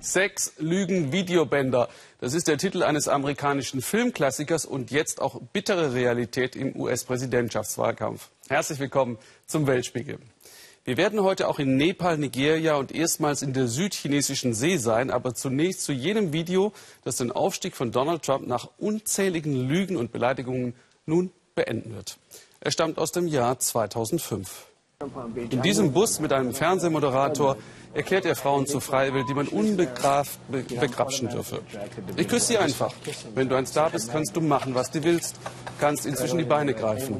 Sex, 0.00 0.54
Lügen, 0.58 1.12
Videobänder. 1.12 1.88
Das 2.20 2.34
ist 2.34 2.48
der 2.48 2.58
Titel 2.58 2.82
eines 2.82 3.06
amerikanischen 3.06 3.80
Filmklassikers 3.80 4.66
und 4.66 4.90
jetzt 4.90 5.22
auch 5.22 5.40
bittere 5.52 5.94
Realität 5.94 6.56
im 6.56 6.74
US-Präsidentschaftswahlkampf. 6.74 8.28
Herzlich 8.48 8.80
willkommen 8.80 9.18
zum 9.46 9.66
Weltspiegel. 9.66 10.18
Wir 10.84 10.96
werden 10.96 11.22
heute 11.22 11.46
auch 11.46 11.58
in 11.58 11.76
Nepal, 11.76 12.18
Nigeria 12.18 12.74
und 12.74 12.92
erstmals 12.92 13.42
in 13.42 13.52
der 13.52 13.68
südchinesischen 13.68 14.52
See 14.52 14.78
sein, 14.78 15.10
aber 15.10 15.34
zunächst 15.34 15.82
zu 15.82 15.92
jenem 15.92 16.32
Video, 16.32 16.72
das 17.04 17.16
den 17.16 17.30
Aufstieg 17.30 17.76
von 17.76 17.92
Donald 17.92 18.22
Trump 18.24 18.46
nach 18.46 18.68
unzähligen 18.78 19.68
Lügen 19.68 19.96
und 19.96 20.10
Beleidigungen 20.10 20.74
nun 21.06 21.30
beenden 21.54 21.94
wird. 21.94 22.18
Er 22.60 22.70
stammt 22.70 22.98
aus 22.98 23.10
dem 23.10 23.26
Jahr 23.26 23.58
2005. 23.58 24.66
In 25.48 25.62
diesem 25.62 25.92
Bus 25.94 26.20
mit 26.20 26.30
einem 26.30 26.52
Fernsehmoderator 26.52 27.56
erklärt 27.94 28.26
er 28.26 28.36
Frauen 28.36 28.66
zu 28.66 28.80
Freiwill, 28.80 29.24
die 29.26 29.32
man 29.32 29.48
unbegraft 29.48 30.38
be 30.50 30.62
begrapschen 30.62 31.30
dürfe. 31.30 31.62
Ich 32.16 32.28
küsse 32.28 32.48
sie 32.48 32.58
einfach. 32.58 32.92
Wenn 33.34 33.48
du 33.48 33.56
ein 33.56 33.64
Star 33.64 33.88
bist, 33.88 34.12
kannst 34.12 34.36
du 34.36 34.42
machen, 34.42 34.74
was 34.74 34.90
du 34.90 35.02
willst. 35.02 35.36
Kannst 35.78 36.04
ihn 36.04 36.14
zwischen 36.16 36.36
die 36.36 36.44
Beine 36.44 36.74
greifen. 36.74 37.16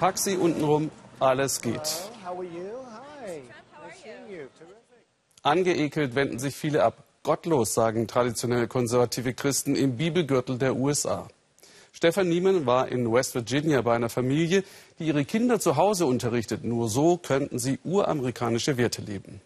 Pack 0.00 0.18
sie 0.18 0.36
untenrum, 0.36 0.90
alles 1.20 1.60
geht. 1.60 2.10
Angeekelt 5.44 6.16
wenden 6.16 6.40
sich 6.40 6.56
viele 6.56 6.82
ab. 6.82 7.03
Gottlos, 7.24 7.72
sagen 7.72 8.06
traditionelle 8.06 8.68
konservative 8.68 9.32
Christen 9.32 9.74
im 9.74 9.96
Bibelgürtel 9.96 10.58
der 10.58 10.76
USA. 10.76 11.26
Stefan 11.90 12.28
Niemann 12.28 12.66
war 12.66 12.88
in 12.88 13.10
West 13.10 13.34
Virginia 13.34 13.80
bei 13.80 13.96
einer 13.96 14.10
Familie, 14.10 14.62
die 14.98 15.06
ihre 15.06 15.24
Kinder 15.24 15.58
zu 15.58 15.76
Hause 15.76 16.04
unterrichtet. 16.04 16.64
Nur 16.64 16.88
so 16.88 17.16
könnten 17.16 17.58
sie 17.58 17.78
uramerikanische 17.82 18.76
Werte 18.76 19.00
leben. 19.00 19.40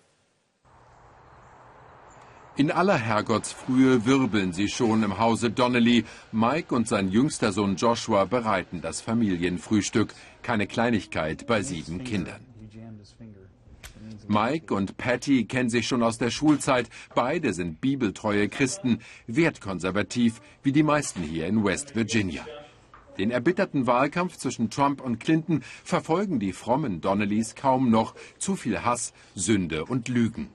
In 2.56 2.72
aller 2.72 2.98
Herrgottsfrühe 2.98 4.04
wirbeln 4.04 4.52
sie 4.52 4.66
schon 4.66 5.04
im 5.04 5.18
Hause 5.18 5.50
Donnelly. 5.50 6.04
Mike 6.32 6.74
und 6.74 6.88
sein 6.88 7.08
jüngster 7.08 7.52
Sohn 7.52 7.76
Joshua 7.76 8.24
bereiten 8.24 8.80
das 8.80 9.00
Familienfrühstück. 9.00 10.12
Keine 10.42 10.66
Kleinigkeit 10.66 11.46
bei 11.46 11.62
sieben 11.62 12.02
Kindern. 12.02 12.47
Mike 14.28 14.74
und 14.74 14.96
Patty 14.96 15.44
kennen 15.44 15.70
sich 15.70 15.86
schon 15.86 16.02
aus 16.02 16.18
der 16.18 16.30
Schulzeit. 16.30 16.88
Beide 17.14 17.52
sind 17.52 17.80
bibeltreue 17.80 18.48
Christen, 18.48 19.00
wertkonservativ, 19.26 20.40
wie 20.62 20.72
die 20.72 20.82
meisten 20.82 21.22
hier 21.22 21.46
in 21.46 21.64
West 21.64 21.96
Virginia. 21.96 22.44
Den 23.18 23.30
erbitterten 23.32 23.86
Wahlkampf 23.86 24.36
zwischen 24.36 24.70
Trump 24.70 25.00
und 25.00 25.18
Clinton 25.18 25.62
verfolgen 25.82 26.38
die 26.38 26.52
frommen 26.52 27.00
Donnellys 27.00 27.56
kaum 27.56 27.90
noch. 27.90 28.14
Zu 28.38 28.54
viel 28.54 28.84
Hass, 28.84 29.12
Sünde 29.34 29.84
und 29.84 30.08
Lügen. 30.08 30.50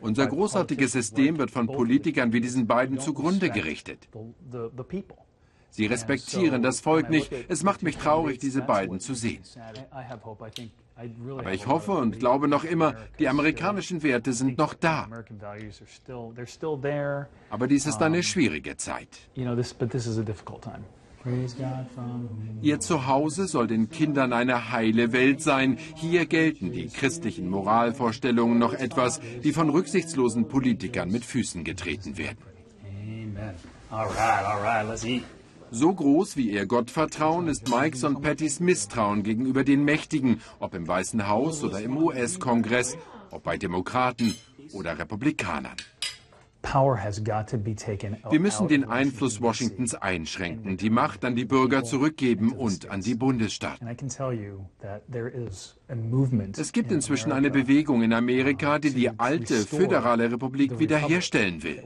Unser 0.00 0.26
großartiges 0.26 0.92
System 0.92 1.38
wird 1.38 1.50
von 1.50 1.66
Politikern 1.66 2.32
wie 2.32 2.40
diesen 2.40 2.66
beiden 2.66 2.98
zugrunde 2.98 3.50
gerichtet. 3.50 4.08
Sie 5.70 5.86
respektieren 5.86 6.62
das 6.62 6.80
Volk 6.80 7.10
nicht. 7.10 7.32
Es 7.48 7.62
macht 7.62 7.82
mich 7.82 7.96
traurig, 7.96 8.38
diese 8.38 8.62
beiden 8.62 9.00
zu 9.00 9.14
sehen. 9.14 9.42
Aber 11.38 11.52
ich 11.52 11.66
hoffe 11.66 11.92
und 11.92 12.18
glaube 12.18 12.48
noch 12.48 12.64
immer, 12.64 12.94
die 13.18 13.28
amerikanischen 13.28 14.02
Werte 14.02 14.32
sind 14.32 14.58
noch 14.58 14.74
da. 14.74 15.08
Aber 17.48 17.66
dies 17.66 17.86
ist 17.86 18.02
eine 18.02 18.22
schwierige 18.22 18.76
Zeit. 18.76 19.08
Ihr 22.62 22.80
Zuhause 22.80 23.46
soll 23.46 23.66
den 23.66 23.90
Kindern 23.90 24.32
eine 24.32 24.72
heile 24.72 25.12
Welt 25.12 25.42
sein. 25.42 25.78
Hier 25.94 26.26
gelten 26.26 26.72
die 26.72 26.88
christlichen 26.88 27.48
Moralvorstellungen 27.48 28.58
noch 28.58 28.72
etwas, 28.72 29.20
die 29.42 29.52
von 29.52 29.68
rücksichtslosen 29.68 30.48
Politikern 30.48 31.10
mit 31.10 31.24
Füßen 31.24 31.62
getreten 31.62 32.16
werden. 32.16 32.38
Amen. 32.84 33.54
All 33.90 34.06
right, 34.06 34.44
all 34.44 34.62
right, 34.62 34.86
let's 34.88 35.04
eat. 35.04 35.24
So 35.72 35.94
groß 35.94 36.36
wie 36.36 36.50
ihr 36.50 36.66
Gottvertrauen 36.66 37.46
ist 37.46 37.68
Mikes 37.68 38.02
und 38.02 38.22
Pattys 38.22 38.58
Misstrauen 38.58 39.22
gegenüber 39.22 39.62
den 39.62 39.84
Mächtigen, 39.84 40.40
ob 40.58 40.74
im 40.74 40.88
Weißen 40.88 41.28
Haus 41.28 41.62
oder 41.62 41.80
im 41.80 41.96
US-Kongress, 41.96 42.98
ob 43.30 43.44
bei 43.44 43.56
Demokraten 43.56 44.34
oder 44.72 44.98
Republikanern. 44.98 45.76
Wir 46.62 48.40
müssen 48.40 48.68
den 48.68 48.84
Einfluss 48.84 49.40
Washingtons 49.40 49.94
einschränken, 49.94 50.76
die 50.76 50.90
Macht 50.90 51.24
an 51.24 51.34
die 51.34 51.46
Bürger 51.46 51.84
zurückgeben 51.84 52.52
und 52.52 52.90
an 52.90 53.00
die 53.00 53.14
Bundesstaaten. 53.14 53.88
Es 56.58 56.72
gibt 56.72 56.92
inzwischen 56.92 57.32
eine 57.32 57.50
Bewegung 57.50 58.02
in 58.02 58.12
Amerika, 58.12 58.78
die 58.78 58.92
die 58.92 59.18
alte 59.18 59.54
föderale 59.54 60.30
Republik 60.30 60.78
wiederherstellen 60.78 61.62
will. 61.62 61.82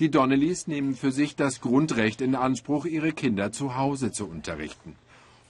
Die 0.00 0.10
Donnellys 0.10 0.66
nehmen 0.66 0.94
für 0.94 1.12
sich 1.12 1.36
das 1.36 1.60
Grundrecht 1.60 2.22
in 2.22 2.34
Anspruch, 2.34 2.86
ihre 2.86 3.12
Kinder 3.12 3.52
zu 3.52 3.76
Hause 3.76 4.12
zu 4.12 4.26
unterrichten. 4.26 4.96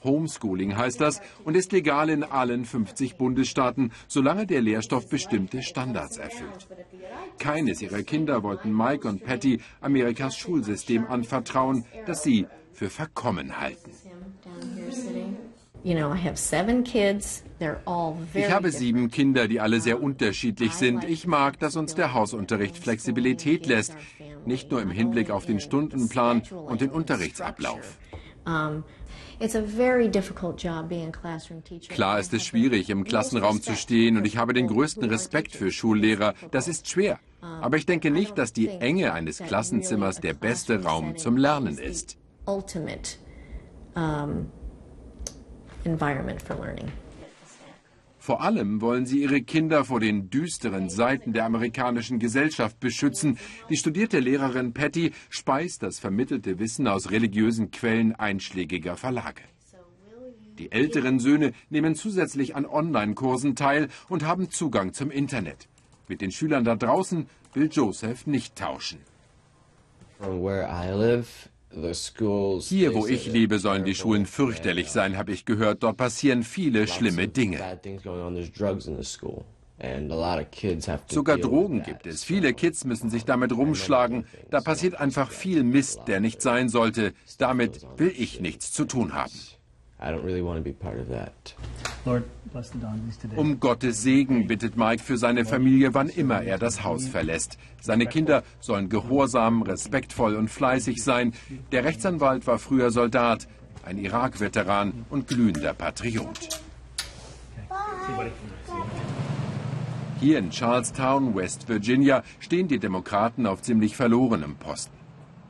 Homeschooling 0.03 0.77
heißt 0.77 1.01
das 1.01 1.21
und 1.45 1.57
ist 1.57 1.71
legal 1.71 2.11
in 2.11 2.25
allen 2.25 2.65
50 2.65 3.17
Bundesstaaten, 3.17 3.93
solange 4.09 4.47
der 4.47 4.61
Lehrstoff 4.61 5.09
bestimmte 5.09 5.63
Standards 5.63 6.17
erfüllt. 6.17 6.67
Keines 7.39 7.81
ihrer 7.81 8.03
Kinder 8.03 8.43
wollten 8.43 8.77
Mike 8.77 9.07
und 9.07 9.25
Patty 9.25 9.61
Amerikas 9.81 10.37
Schulsystem 10.37 11.07
anvertrauen, 11.07 11.85
das 12.07 12.25
sie 12.25 12.47
für 12.73 12.91
verkommen 12.91 13.61
halten. 13.61 13.93
Ich 18.35 18.51
habe 18.51 18.71
sieben 18.71 19.11
Kinder, 19.11 19.49
die 19.49 19.61
alle 19.61 19.81
sehr 19.81 20.03
unterschiedlich 20.03 20.75
sind. 20.75 21.05
Ich 21.05 21.27
mag, 21.27 21.59
dass 21.59 21.77
uns 21.77 21.95
der 21.95 22.13
Hausunterricht 22.13 22.77
Flexibilität 22.77 23.67
lässt, 23.67 23.97
nicht 24.47 24.71
nur 24.71 24.83
im 24.83 24.91
Hinblick 24.91 25.31
auf 25.31 25.47
den 25.47 25.61
Stundenplan 25.61 26.43
und 26.51 26.81
den 26.81 26.91
Unterrichtsablauf. 26.91 27.99
Klar 31.89 32.19
ist 32.21 32.35
es 32.35 32.45
schwierig, 32.45 32.91
im 32.91 33.05
Klassenraum 33.05 33.63
zu 33.63 33.75
stehen 33.77 34.17
und 34.17 34.27
ich 34.27 34.37
habe 34.37 34.53
den 34.53 34.67
größten 34.67 35.05
Respekt 35.05 35.53
für 35.53 35.71
Schullehrer. 35.71 36.35
Das 36.51 36.69
ist 36.69 36.89
schwer. 36.89 37.19
Aber 37.41 37.77
ich 37.77 37.87
denke 37.87 38.11
nicht, 38.11 38.37
dass 38.37 38.53
die 38.53 38.69
Enge 38.69 39.13
eines 39.13 39.39
Klassenzimmers 39.39 40.21
der 40.21 40.35
beste 40.35 40.83
Raum 40.83 41.17
zum 41.17 41.37
Lernen 41.37 41.79
ist 41.79 42.19
environment 45.85 46.41
for 46.41 46.57
learning. 46.57 46.91
Vor 48.31 48.43
allem 48.43 48.81
wollen 48.81 49.07
sie 49.07 49.23
ihre 49.23 49.43
Kinder 49.43 49.85
vor 49.85 49.99
den 49.99 50.31
düsteren 50.31 50.89
Seiten 50.89 51.33
der 51.33 51.47
amerikanischen 51.47 52.21
Gesellschaft 52.21 52.79
beschützen. 52.79 53.39
Die 53.69 53.77
studierte 53.77 54.21
Lehrerin 54.21 54.73
Patty 54.73 55.11
speist 55.31 55.83
das 55.83 55.99
vermittelte 55.99 56.61
Wissen 56.61 56.87
aus 56.87 57.11
religiösen 57.11 57.73
Quellen 57.73 58.15
einschlägiger 58.15 58.97
Verlage. 58.97 59.43
Die 60.61 60.71
älteren 60.71 61.19
Söhne 61.19 61.55
nehmen 61.71 61.97
zusätzlich 61.97 62.55
an 62.55 62.67
Online-Kursen 62.67 63.57
teil 63.57 63.89
und 64.09 64.25
haben 64.25 64.49
Zugang 64.49 64.93
zum 64.93 65.11
Internet. 65.11 65.67
Mit 66.07 66.21
den 66.21 66.31
Schülern 66.31 66.63
da 66.63 66.77
draußen 66.77 67.27
will 67.55 67.69
Joseph 67.69 68.29
nicht 68.29 68.55
tauschen. 68.55 69.01
From 70.21 70.41
where 70.41 70.69
I 70.71 70.93
live, 70.97 71.49
hier, 72.69 72.95
wo 72.95 73.07
ich 73.07 73.27
lebe, 73.27 73.59
sollen 73.59 73.85
die 73.85 73.95
Schulen 73.95 74.27
fürchterlich 74.27 74.91
sein, 74.91 75.17
habe 75.17 75.33
ich 75.33 75.45
gehört. 75.45 75.83
Dort 75.83 75.97
passieren 75.97 76.43
viele 76.43 76.89
schlimme 76.89 77.29
Dinge. 77.29 77.59
Sogar 81.11 81.39
Drogen 81.39 81.83
gibt 81.83 82.07
es. 82.07 82.23
Viele 82.23 82.53
Kids 82.53 82.85
müssen 82.85 83.09
sich 83.09 83.25
damit 83.25 83.53
rumschlagen. 83.53 84.27
Da 84.51 84.61
passiert 84.61 85.01
einfach 85.01 85.31
viel 85.31 85.63
Mist, 85.63 86.03
der 86.07 86.21
nicht 86.21 86.43
sein 86.43 86.69
sollte. 86.69 87.15
Damit 87.39 87.87
will 87.97 88.13
ich 88.17 88.41
nichts 88.41 88.73
zu 88.73 88.85
tun 88.85 89.15
haben. 89.15 89.33
Um 93.37 93.61
Gottes 93.61 94.03
Segen 94.03 94.47
bittet 94.47 94.77
Mike 94.77 95.03
für 95.03 95.17
seine 95.17 95.45
Familie, 95.45 95.95
wann 95.95 96.09
immer 96.09 96.43
er 96.43 96.59
das 96.59 96.83
Haus 96.83 97.07
verlässt. 97.07 97.59
Seine 97.81 98.07
Kinder 98.07 98.43
sollen 98.59 98.89
gehorsam, 98.89 99.63
respektvoll 99.63 100.35
und 100.35 100.49
fleißig 100.49 101.03
sein. 101.03 101.33
Der 101.71 101.85
Rechtsanwalt 101.85 102.47
war 102.47 102.59
früher 102.59 102.91
Soldat, 102.91 103.47
ein 103.85 103.99
Irak-Veteran 103.99 105.07
und 105.11 105.29
glühender 105.29 105.75
Patriot. 105.75 106.61
Hier 110.21 110.39
in 110.39 110.53
Charlestown, 110.53 111.35
West 111.35 111.69
Virginia, 111.69 112.23
stehen 112.41 112.69
die 112.69 112.79
Demokraten 112.79 113.47
auf 113.47 113.63
ziemlich 113.63 113.97
verlorenem 113.97 114.57
Posten. 114.57 114.97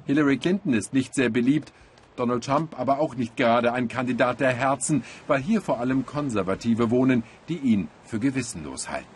Hillary 0.07 0.39
Clinton 0.39 0.75
ist 0.75 0.93
nicht 0.93 1.15
sehr 1.15 1.31
beliebt, 1.31 1.73
Donald 2.21 2.45
Trump 2.45 2.79
aber 2.79 2.99
auch 2.99 3.17
nicht 3.17 3.35
gerade 3.35 3.73
ein 3.73 3.89
Kandidat 3.89 4.41
der 4.41 4.53
Herzen, 4.53 5.05
weil 5.27 5.41
hier 5.41 5.63
vor 5.63 5.81
allem 5.81 6.05
Konservative 6.05 6.91
wohnen, 6.91 7.23
die 7.49 7.57
ihn 7.57 7.89
für 8.05 8.21
gewissenlos 8.21 8.91
halten. 8.91 9.07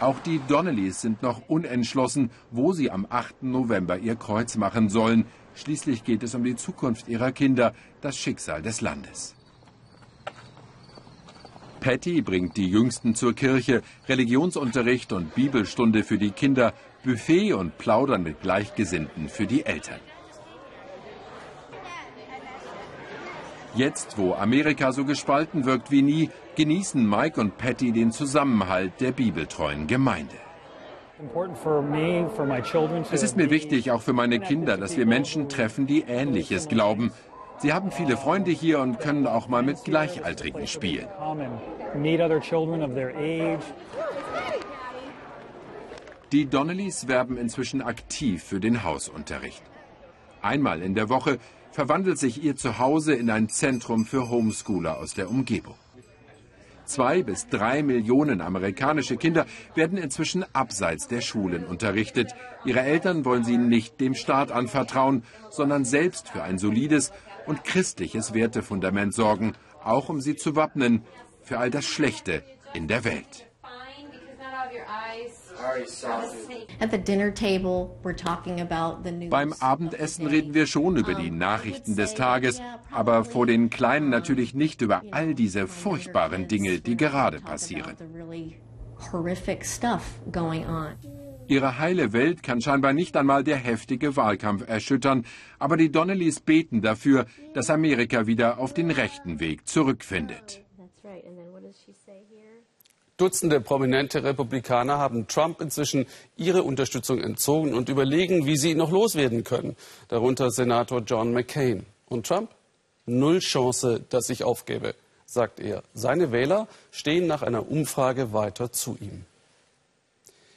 Auch 0.00 0.18
die 0.18 0.38
Donnellys 0.46 1.00
sind 1.00 1.22
noch 1.22 1.48
unentschlossen, 1.48 2.30
wo 2.50 2.74
sie 2.74 2.90
am 2.90 3.06
8. 3.08 3.44
November 3.44 3.96
ihr 3.96 4.16
Kreuz 4.16 4.58
machen 4.58 4.90
sollen. 4.90 5.24
Schließlich 5.54 6.04
geht 6.04 6.22
es 6.22 6.34
um 6.34 6.44
die 6.44 6.56
Zukunft 6.56 7.08
ihrer 7.08 7.32
Kinder, 7.32 7.72
das 8.02 8.18
Schicksal 8.18 8.60
des 8.60 8.82
Landes. 8.82 9.34
Patty 11.80 12.20
bringt 12.20 12.58
die 12.58 12.68
Jüngsten 12.68 13.14
zur 13.14 13.34
Kirche, 13.34 13.80
Religionsunterricht 14.08 15.10
und 15.12 15.34
Bibelstunde 15.34 16.04
für 16.04 16.18
die 16.18 16.32
Kinder, 16.32 16.74
Buffet 17.02 17.54
und 17.54 17.78
Plaudern 17.78 18.22
mit 18.22 18.42
Gleichgesinnten 18.42 19.30
für 19.30 19.46
die 19.46 19.64
Eltern. 19.64 20.00
Jetzt, 23.76 24.18
wo 24.18 24.34
Amerika 24.34 24.92
so 24.92 25.04
gespalten 25.04 25.64
wirkt 25.64 25.90
wie 25.90 26.02
nie, 26.02 26.30
genießen 26.54 27.08
Mike 27.08 27.40
und 27.40 27.58
Patty 27.58 27.90
den 27.90 28.12
Zusammenhalt 28.12 29.00
der 29.00 29.10
bibeltreuen 29.10 29.88
Gemeinde. 29.88 30.36
Es 33.12 33.22
ist 33.22 33.36
mir 33.36 33.50
wichtig, 33.50 33.90
auch 33.90 34.02
für 34.02 34.12
meine 34.12 34.38
Kinder, 34.38 34.76
dass 34.76 34.96
wir 34.96 35.06
Menschen 35.06 35.48
treffen, 35.48 35.86
die 35.86 36.02
Ähnliches 36.02 36.68
glauben. 36.68 37.12
Sie 37.58 37.72
haben 37.72 37.90
viele 37.90 38.16
Freunde 38.16 38.50
hier 38.52 38.80
und 38.80 39.00
können 39.00 39.26
auch 39.26 39.48
mal 39.48 39.62
mit 39.62 39.82
Gleichaltrigen 39.84 40.66
spielen. 40.66 41.08
Die 46.32 46.46
Donnellys 46.46 47.08
werben 47.08 47.38
inzwischen 47.38 47.82
aktiv 47.82 48.42
für 48.42 48.60
den 48.60 48.82
Hausunterricht. 48.82 49.62
Einmal 50.42 50.82
in 50.82 50.94
der 50.94 51.08
Woche 51.08 51.38
verwandelt 51.74 52.18
sich 52.18 52.40
ihr 52.44 52.54
Zuhause 52.54 53.14
in 53.14 53.28
ein 53.30 53.48
Zentrum 53.48 54.06
für 54.06 54.30
Homeschooler 54.30 54.96
aus 54.96 55.14
der 55.14 55.28
Umgebung. 55.28 55.74
Zwei 56.84 57.24
bis 57.24 57.48
drei 57.48 57.82
Millionen 57.82 58.40
amerikanische 58.40 59.16
Kinder 59.16 59.44
werden 59.74 59.98
inzwischen 59.98 60.44
abseits 60.54 61.08
der 61.08 61.20
Schulen 61.20 61.64
unterrichtet. 61.64 62.32
Ihre 62.64 62.80
Eltern 62.80 63.24
wollen 63.24 63.42
sie 63.42 63.58
nicht 63.58 64.00
dem 64.00 64.14
Staat 64.14 64.52
anvertrauen, 64.52 65.24
sondern 65.50 65.84
selbst 65.84 66.28
für 66.28 66.44
ein 66.44 66.58
solides 66.58 67.10
und 67.46 67.64
christliches 67.64 68.34
Wertefundament 68.34 69.12
sorgen, 69.12 69.54
auch 69.82 70.08
um 70.08 70.20
sie 70.20 70.36
zu 70.36 70.54
wappnen 70.54 71.02
für 71.42 71.58
all 71.58 71.70
das 71.70 71.86
Schlechte 71.86 72.44
in 72.72 72.86
der 72.86 73.04
Welt. 73.04 73.46
Beim 79.30 79.52
Abendessen 79.52 80.26
reden 80.26 80.54
wir 80.54 80.66
schon 80.66 80.96
über 80.96 81.14
die 81.14 81.30
Nachrichten 81.30 81.96
des 81.96 82.14
Tages, 82.14 82.60
aber 82.90 83.24
vor 83.24 83.46
den 83.46 83.70
Kleinen 83.70 84.10
natürlich 84.10 84.54
nicht 84.54 84.82
über 84.82 85.02
all 85.10 85.34
diese 85.34 85.66
furchtbaren 85.66 86.48
Dinge, 86.48 86.80
die 86.80 86.96
gerade 86.96 87.40
passieren. 87.40 87.96
Ihre 91.46 91.78
heile 91.78 92.12
Welt 92.12 92.42
kann 92.42 92.60
scheinbar 92.62 92.94
nicht 92.94 93.16
einmal 93.16 93.44
der 93.44 93.56
heftige 93.56 94.16
Wahlkampf 94.16 94.66
erschüttern, 94.66 95.26
aber 95.58 95.76
die 95.76 95.92
Donnellys 95.92 96.40
beten 96.40 96.80
dafür, 96.80 97.26
dass 97.52 97.68
Amerika 97.68 98.26
wieder 98.26 98.58
auf 98.58 98.72
den 98.72 98.90
rechten 98.90 99.40
Weg 99.40 99.68
zurückfindet. 99.68 100.63
Dutzende 103.16 103.60
prominente 103.60 104.24
Republikaner 104.24 104.98
haben 104.98 105.28
Trump 105.28 105.60
inzwischen 105.60 106.06
ihre 106.36 106.64
Unterstützung 106.64 107.20
entzogen 107.20 107.72
und 107.72 107.88
überlegen, 107.88 108.44
wie 108.44 108.56
sie 108.56 108.72
ihn 108.72 108.78
noch 108.78 108.90
loswerden 108.90 109.44
können. 109.44 109.76
Darunter 110.08 110.50
Senator 110.50 111.00
John 111.00 111.32
McCain. 111.32 111.86
Und 112.06 112.26
Trump? 112.26 112.50
Null 113.06 113.38
Chance, 113.38 114.00
dass 114.08 114.30
ich 114.30 114.42
aufgebe, 114.42 114.94
sagt 115.26 115.60
er. 115.60 115.82
Seine 115.94 116.32
Wähler 116.32 116.66
stehen 116.90 117.26
nach 117.26 117.42
einer 117.42 117.70
Umfrage 117.70 118.32
weiter 118.32 118.72
zu 118.72 118.96
ihm. 119.00 119.24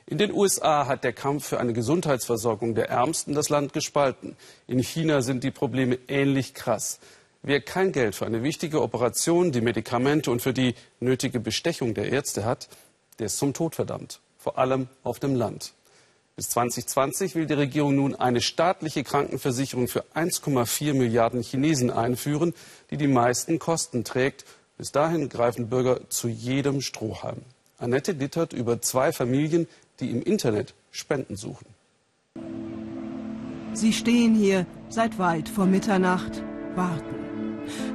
In 0.10 0.18
den 0.18 0.32
USA 0.32 0.88
hat 0.88 1.04
der 1.04 1.12
Kampf 1.12 1.48
für 1.48 1.60
eine 1.60 1.74
Gesundheitsversorgung 1.74 2.76
der 2.76 2.90
Ärmsten 2.90 3.36
das 3.36 3.50
Land 3.50 3.74
gespalten. 3.74 4.38
In 4.66 4.80
China 4.80 5.22
sind 5.22 5.44
die 5.44 5.52
Probleme 5.52 6.00
ähnlich 6.08 6.54
krass. 6.54 7.00
Wer 7.44 7.62
kein 7.62 7.92
Geld 7.92 8.16
für 8.16 8.26
eine 8.26 8.44
wichtige 8.44 8.82
Operation, 8.82 9.52
die 9.52 9.62
Medikamente 9.62 10.32
und 10.32 10.42
für 10.42 10.54
die 10.54 10.76
nötige 11.00 11.40
Bestechung 11.40 11.94
der 11.94 12.12
Ärzte 12.12 12.46
hat, 12.46 12.68
der 13.20 13.28
ist 13.28 13.38
zum 13.38 13.54
Tod 13.54 13.76
verdammt. 13.76 14.20
Vor 14.38 14.58
allem 14.58 14.88
auf 15.04 15.20
dem 15.20 15.36
Land. 15.36 15.74
Bis 16.36 16.50
2020 16.50 17.34
will 17.34 17.48
die 17.48 17.56
Regierung 17.56 17.96
nun 17.96 18.16
eine 18.16 18.42
staatliche 18.42 19.04
Krankenversicherung 19.04 19.88
für 19.88 20.04
1,4 20.14 20.94
Milliarden 20.94 21.42
Chinesen 21.42 21.90
einführen, 21.90 22.54
die 22.92 22.98
die 22.98 23.08
meisten 23.08 23.58
Kosten 23.58 24.04
trägt. 24.04 24.46
Bis 24.78 24.92
dahin 24.92 25.30
greifen 25.30 25.70
Bürger 25.70 26.08
zu 26.10 26.28
jedem 26.28 26.82
Strohhalm. 26.82 27.42
Annette 27.80 28.12
Littert 28.12 28.54
über 28.54 28.82
zwei 28.82 29.12
Familien, 29.12 29.68
die 30.00 30.12
im 30.12 30.22
Internet 30.22 30.76
Spenden 30.92 31.36
suchen. 31.36 31.66
Sie 33.74 33.94
stehen 33.94 34.36
hier 34.36 34.68
seit 34.90 35.18
weit 35.18 35.50
vor 35.50 35.66
Mitternacht, 35.66 36.44
warten 36.76 37.17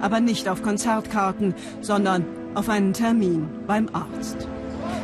aber 0.01 0.21
nicht 0.21 0.49
auf 0.49 0.63
Konzertkarten, 0.63 1.55
sondern 1.81 2.25
auf 2.55 2.69
einen 2.69 2.93
Termin 2.93 3.49
beim 3.67 3.89
Arzt. 3.93 4.49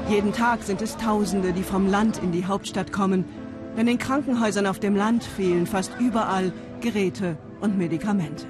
Jeden 0.08 0.32
Tag 0.32 0.62
sind 0.62 0.82
es 0.82 0.96
Tausende, 0.96 1.52
die 1.52 1.62
vom 1.62 1.86
Land 1.86 2.22
in 2.22 2.32
die 2.32 2.46
Hauptstadt 2.46 2.92
kommen, 2.92 3.24
denn 3.76 3.88
in 3.88 3.98
Krankenhäusern 3.98 4.66
auf 4.66 4.80
dem 4.80 4.96
Land 4.96 5.22
fehlen 5.24 5.66
fast 5.66 5.92
überall 6.00 6.52
Geräte 6.80 7.36
und 7.60 7.76
Medikamente. 7.78 8.46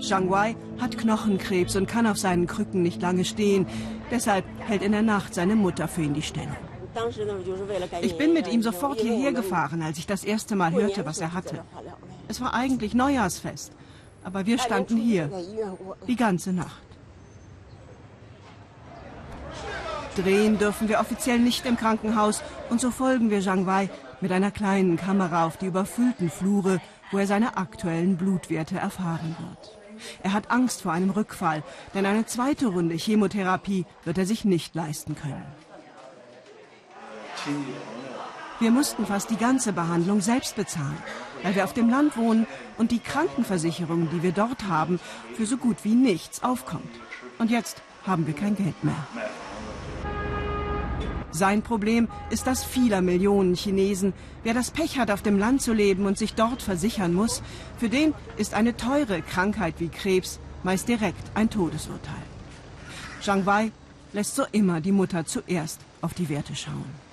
Zhang 0.00 0.30
Wei 0.30 0.56
hat 0.78 0.98
Knochenkrebs 0.98 1.76
und 1.76 1.86
kann 1.86 2.06
auf 2.06 2.18
seinen 2.18 2.46
Krücken 2.46 2.82
nicht 2.82 3.00
lange 3.00 3.24
stehen. 3.24 3.66
Deshalb 4.10 4.44
hält 4.58 4.82
in 4.82 4.92
der 4.92 5.02
Nacht 5.02 5.34
seine 5.34 5.56
Mutter 5.56 5.88
für 5.88 6.02
ihn 6.02 6.14
die 6.14 6.22
Stellung. 6.22 6.56
Ich 8.02 8.16
bin 8.16 8.32
mit 8.32 8.48
ihm 8.48 8.62
sofort 8.62 9.00
hierher 9.00 9.32
gefahren, 9.32 9.82
als 9.82 9.98
ich 9.98 10.06
das 10.06 10.24
erste 10.24 10.56
Mal 10.56 10.72
hörte, 10.72 11.04
was 11.04 11.18
er 11.18 11.34
hatte. 11.34 11.62
Es 12.28 12.40
war 12.40 12.54
eigentlich 12.54 12.94
Neujahrsfest. 12.94 13.72
Aber 14.26 14.44
wir 14.44 14.58
standen 14.58 14.96
hier 14.96 15.30
die 16.08 16.16
ganze 16.16 16.52
Nacht. 16.52 16.82
Drehen 20.16 20.58
dürfen 20.58 20.88
wir 20.88 20.98
offiziell 20.98 21.38
nicht 21.38 21.64
im 21.64 21.76
Krankenhaus 21.76 22.42
und 22.68 22.80
so 22.80 22.90
folgen 22.90 23.30
wir 23.30 23.40
Zhang 23.40 23.66
Wei 23.66 23.88
mit 24.20 24.32
einer 24.32 24.50
kleinen 24.50 24.96
Kamera 24.96 25.46
auf 25.46 25.58
die 25.58 25.66
überfüllten 25.66 26.28
Flure, 26.28 26.80
wo 27.12 27.18
er 27.18 27.28
seine 27.28 27.56
aktuellen 27.56 28.16
Blutwerte 28.16 28.76
erfahren 28.76 29.36
wird. 29.38 29.78
Er 30.24 30.32
hat 30.32 30.50
Angst 30.50 30.82
vor 30.82 30.90
einem 30.90 31.10
Rückfall, 31.10 31.62
denn 31.94 32.04
eine 32.04 32.26
zweite 32.26 32.66
Runde 32.66 32.96
Chemotherapie 32.96 33.86
wird 34.04 34.18
er 34.18 34.26
sich 34.26 34.44
nicht 34.44 34.74
leisten 34.74 35.14
können. 35.14 35.46
Wir 38.58 38.72
mussten 38.72 39.06
fast 39.06 39.30
die 39.30 39.36
ganze 39.36 39.72
Behandlung 39.72 40.20
selbst 40.20 40.56
bezahlen 40.56 40.98
weil 41.42 41.54
wir 41.54 41.64
auf 41.64 41.74
dem 41.74 41.88
Land 41.88 42.16
wohnen 42.16 42.46
und 42.78 42.90
die 42.90 42.98
Krankenversicherung, 42.98 44.08
die 44.10 44.22
wir 44.22 44.32
dort 44.32 44.68
haben, 44.68 45.00
für 45.36 45.46
so 45.46 45.56
gut 45.56 45.76
wie 45.82 45.94
nichts 45.94 46.42
aufkommt. 46.42 46.90
Und 47.38 47.50
jetzt 47.50 47.82
haben 48.06 48.26
wir 48.26 48.34
kein 48.34 48.56
Geld 48.56 48.82
mehr. 48.82 49.06
Sein 51.30 51.60
Problem 51.60 52.08
ist 52.30 52.46
das 52.46 52.64
vieler 52.64 53.02
Millionen 53.02 53.54
Chinesen. 53.54 54.14
Wer 54.42 54.54
das 54.54 54.70
Pech 54.70 54.98
hat, 54.98 55.10
auf 55.10 55.20
dem 55.20 55.38
Land 55.38 55.60
zu 55.60 55.74
leben 55.74 56.06
und 56.06 56.16
sich 56.16 56.34
dort 56.34 56.62
versichern 56.62 57.12
muss, 57.12 57.42
für 57.76 57.90
den 57.90 58.14
ist 58.38 58.54
eine 58.54 58.74
teure 58.76 59.20
Krankheit 59.20 59.74
wie 59.78 59.88
Krebs 59.88 60.40
meist 60.62 60.88
direkt 60.88 61.22
ein 61.34 61.50
Todesurteil. 61.50 62.14
Zhang 63.20 63.44
Wei 63.44 63.70
lässt 64.14 64.34
so 64.34 64.44
immer 64.52 64.80
die 64.80 64.92
Mutter 64.92 65.26
zuerst 65.26 65.80
auf 66.00 66.14
die 66.14 66.28
Werte 66.28 66.56
schauen. 66.56 67.05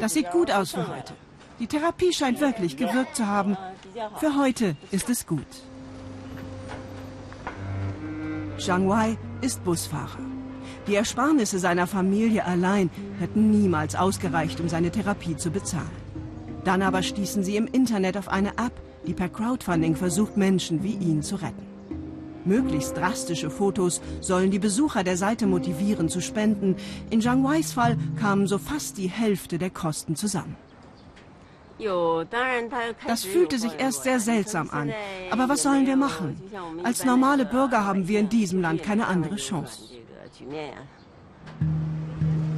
Das 0.00 0.14
sieht 0.14 0.30
gut 0.30 0.50
aus 0.50 0.72
für 0.72 0.88
heute. 0.88 1.14
Die 1.58 1.66
Therapie 1.66 2.12
scheint 2.12 2.40
wirklich 2.40 2.76
gewirkt 2.76 3.16
zu 3.16 3.26
haben. 3.26 3.56
Für 4.18 4.36
heute 4.36 4.76
ist 4.90 5.08
es 5.08 5.26
gut. 5.26 5.46
Zhang 8.58 8.88
Wei 8.88 9.16
ist 9.40 9.64
Busfahrer. 9.64 10.18
Die 10.86 10.94
Ersparnisse 10.94 11.58
seiner 11.58 11.86
Familie 11.86 12.44
allein 12.44 12.90
hätten 13.18 13.50
niemals 13.50 13.94
ausgereicht, 13.94 14.60
um 14.60 14.68
seine 14.68 14.90
Therapie 14.90 15.36
zu 15.36 15.50
bezahlen. 15.50 15.90
Dann 16.64 16.82
aber 16.82 17.02
stießen 17.02 17.42
sie 17.42 17.56
im 17.56 17.66
Internet 17.66 18.16
auf 18.16 18.28
eine 18.28 18.50
App, 18.50 18.72
die 19.06 19.14
per 19.14 19.28
Crowdfunding 19.28 19.96
versucht, 19.96 20.36
Menschen 20.36 20.82
wie 20.82 20.94
ihn 20.94 21.22
zu 21.22 21.36
retten. 21.36 21.65
Möglichst 22.46 22.96
drastische 22.96 23.50
Fotos 23.50 24.00
sollen 24.20 24.50
die 24.50 24.58
Besucher 24.58 25.02
der 25.04 25.16
Seite 25.16 25.46
motivieren 25.46 26.08
zu 26.08 26.20
spenden. 26.20 26.76
In 27.10 27.20
Zhang 27.20 27.44
Weis 27.44 27.72
Fall 27.72 27.96
kamen 28.18 28.46
so 28.46 28.58
fast 28.58 28.98
die 28.98 29.08
Hälfte 29.08 29.58
der 29.58 29.70
Kosten 29.70 30.16
zusammen. 30.16 30.56
Das 33.06 33.24
fühlte 33.24 33.58
sich 33.58 33.72
erst 33.78 34.04
sehr 34.04 34.20
seltsam 34.20 34.70
an. 34.70 34.92
Aber 35.30 35.48
was 35.48 35.62
sollen 35.62 35.86
wir 35.86 35.96
machen? 35.96 36.40
Als 36.82 37.04
normale 37.04 37.44
Bürger 37.44 37.84
haben 37.84 38.08
wir 38.08 38.20
in 38.20 38.28
diesem 38.28 38.62
Land 38.62 38.82
keine 38.82 39.06
andere 39.06 39.36
Chance. 39.36 39.82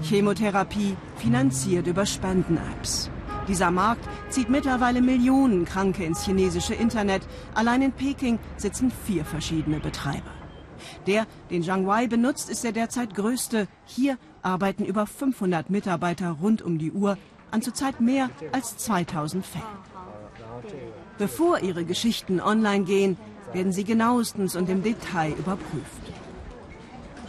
Chemotherapie 0.03 0.97
finanziert 1.17 1.87
über 1.87 2.07
Spenden-Apps. 2.07 3.11
Dieser 3.49 3.71
Markt 3.71 4.07
zieht 4.29 4.51
mittlerweile 4.51 5.01
Millionen 5.01 5.65
Kranke 5.65 6.05
ins 6.05 6.25
chinesische 6.25 6.75
Internet. 6.75 7.23
Allein 7.55 7.81
in 7.81 7.93
Peking 7.93 8.39
sitzen 8.59 8.93
vier 9.07 9.25
verschiedene 9.25 9.81
Betreiber. 9.81 10.31
Der, 11.07 11.27
den 11.51 11.63
Zhang 11.63 11.87
Wei 11.87 12.07
benutzt, 12.07 12.51
ist 12.51 12.63
der 12.63 12.73
derzeit 12.73 13.15
größte. 13.15 13.67
Hier 13.87 14.19
arbeiten 14.43 14.85
über 14.85 15.07
500 15.07 15.71
Mitarbeiter 15.71 16.37
rund 16.43 16.61
um 16.61 16.79
die 16.79 16.93
Uhr 16.93 17.17
an 17.51 17.63
zurzeit 17.63 18.01
mehr 18.01 18.29
als 18.53 18.77
2000 18.77 19.45
Fällen. 19.45 19.65
Bevor 21.17 21.61
ihre 21.61 21.85
Geschichten 21.85 22.41
online 22.41 22.85
gehen, 22.85 23.17
werden 23.55 23.73
sie 23.73 23.85
genauestens 23.85 24.57
und 24.57 24.69
im 24.69 24.83
Detail 24.83 25.33
überprüft. 25.33 26.03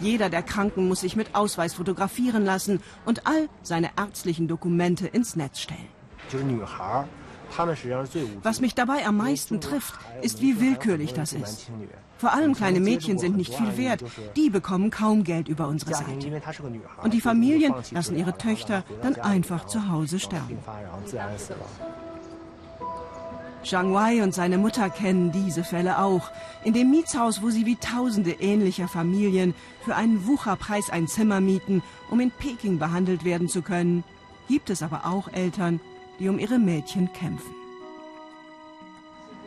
Jeder 0.01 0.29
der 0.29 0.43
Kranken 0.43 0.87
muss 0.87 1.01
sich 1.01 1.15
mit 1.15 1.33
Ausweis 1.33 1.73
fotografieren 1.73 2.43
lassen 2.43 2.81
und 3.05 3.25
all 3.25 3.49
seine 3.63 3.91
ärztlichen 3.97 4.47
Dokumente 4.47 5.07
ins 5.07 5.35
Netz 5.35 5.59
stellen. 5.59 5.98
Was 8.43 8.61
mich 8.61 8.75
dabei 8.75 9.05
am 9.05 9.17
meisten 9.17 9.59
trifft, 9.61 9.95
ist, 10.21 10.41
wie 10.41 10.59
willkürlich 10.59 11.13
das 11.13 11.33
ist. 11.33 11.69
Vor 12.17 12.33
allem 12.33 12.53
kleine 12.53 12.79
Mädchen 12.79 13.17
sind 13.17 13.37
nicht 13.37 13.53
viel 13.53 13.77
wert. 13.77 14.03
Die 14.35 14.49
bekommen 14.49 14.91
kaum 14.91 15.23
Geld 15.23 15.47
über 15.47 15.67
unsere 15.67 15.93
Seite. 15.93 16.41
Und 17.01 17.13
die 17.13 17.21
Familien 17.21 17.73
lassen 17.91 18.17
ihre 18.17 18.37
Töchter 18.37 18.83
dann 19.01 19.15
einfach 19.15 19.65
zu 19.67 19.89
Hause 19.89 20.19
sterben. 20.19 20.59
Zhang 23.63 23.93
Wei 23.93 24.23
und 24.23 24.33
seine 24.33 24.57
Mutter 24.57 24.89
kennen 24.89 25.31
diese 25.31 25.63
Fälle 25.63 25.99
auch. 25.99 26.31
In 26.63 26.73
dem 26.73 26.91
Mietshaus, 26.91 27.41
wo 27.41 27.49
sie 27.49 27.65
wie 27.65 27.75
tausende 27.75 28.31
ähnlicher 28.31 28.87
Familien 28.87 29.53
für 29.83 29.95
einen 29.95 30.25
Wucherpreis 30.25 30.89
ein 30.89 31.07
Zimmer 31.07 31.41
mieten, 31.41 31.83
um 32.09 32.19
in 32.19 32.31
Peking 32.31 32.79
behandelt 32.79 33.25
werden 33.25 33.49
zu 33.49 33.61
können, 33.61 34.03
gibt 34.47 34.69
es 34.69 34.81
aber 34.81 35.05
auch 35.05 35.31
Eltern, 35.31 35.79
die 36.19 36.29
um 36.29 36.39
ihre 36.39 36.59
Mädchen 36.59 37.11
kämpfen. 37.13 37.53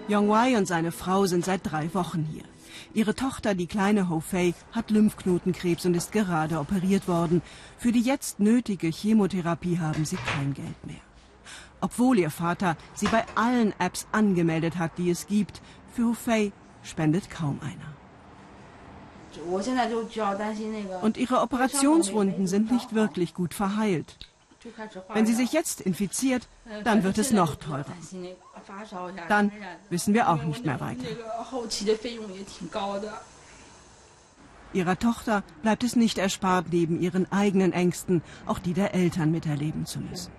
Yong 0.09 0.29
Wei 0.29 0.57
und 0.57 0.67
seine 0.67 0.93
Frau 0.93 1.27
sind 1.27 1.45
seit 1.45 1.61
drei 1.65 1.93
Wochen 1.95 2.27
hier. 2.31 2.45
Ihre 2.95 3.15
Tochter, 3.15 3.55
die 3.55 3.67
kleine 3.67 4.09
Ho 4.09 4.21
Fei, 4.21 4.55
hat 4.73 4.91
Lymphknotenkrebs 4.91 5.87
und 5.87 5.95
ist 5.95 6.13
gerade 6.13 6.59
operiert 6.59 7.09
worden. 7.09 7.43
Für 7.79 7.93
die 7.93 8.01
jetzt 8.01 8.41
nötige 8.41 8.89
Chemotherapie 8.89 9.79
haben 9.79 10.05
sie 10.05 10.17
kein 10.17 10.55
Geld 10.55 10.87
mehr 10.87 11.01
obwohl 11.83 12.19
ihr 12.19 12.31
Vater 12.31 12.77
sie 12.95 13.09
bei 13.09 13.25
allen 13.35 13.75
Apps 13.79 14.07
angemeldet 14.13 14.79
hat, 14.79 14.97
die 14.97 15.11
es 15.11 15.27
gibt. 15.27 15.61
Für 15.93 16.07
Hufei 16.07 16.53
spendet 16.83 17.29
kaum 17.29 17.61
einer. 17.61 17.93
Und 21.03 21.17
ihre 21.17 21.41
Operationswunden 21.41 22.47
sind 22.47 22.71
nicht 22.71 22.95
wirklich 22.95 23.35
gut 23.35 23.53
verheilt. 23.53 24.19
Wenn 25.13 25.27
sie 25.27 25.35
sich 25.35 25.53
jetzt 25.53 25.81
infiziert, 25.81 26.49
dann 26.85 27.03
wird 27.03 27.19
es 27.19 27.33
noch 27.33 27.57
teurer. 27.57 27.85
Dann 29.29 29.53
wissen 29.91 30.15
wir 30.15 30.29
auch 30.29 30.43
nicht 30.43 30.65
mehr 30.65 30.81
weiter. 30.81 31.05
Ihrer 34.75 34.99
Tochter 34.99 35.43
bleibt 35.63 35.85
es 35.85 35.97
nicht 35.97 36.19
erspart, 36.19 36.67
neben 36.71 37.01
ihren 37.01 37.31
eigenen 37.31 37.73
Ängsten 37.73 38.23
auch 38.47 38.59
die 38.59 38.73
der 38.73 38.95
Eltern 38.95 39.31
miterleben 39.31 39.85
zu 39.85 40.01
müssen. 40.01 40.33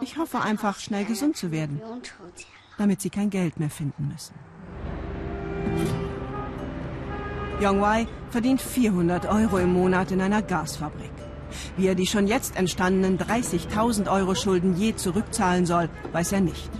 Ich 0.00 0.18
hoffe 0.18 0.40
einfach, 0.40 0.78
schnell 0.78 1.04
gesund 1.04 1.36
zu 1.36 1.50
werden, 1.50 1.80
damit 2.76 3.00
sie 3.00 3.10
kein 3.10 3.30
Geld 3.30 3.58
mehr 3.58 3.70
finden 3.70 4.08
müssen. 4.08 4.34
Yongwei 7.60 8.08
verdient 8.30 8.60
400 8.60 9.26
Euro 9.26 9.58
im 9.58 9.72
Monat 9.72 10.10
in 10.10 10.20
einer 10.20 10.42
Gasfabrik. 10.42 11.11
Wie 11.76 11.86
er 11.86 11.94
die 11.94 12.06
schon 12.06 12.26
jetzt 12.26 12.56
entstandenen 12.56 13.18
30.000 13.18 14.10
Euro 14.10 14.34
Schulden 14.34 14.76
je 14.76 14.94
zurückzahlen 14.94 15.66
soll, 15.66 15.88
weiß 16.12 16.32
er 16.32 16.40
nicht. 16.40 16.70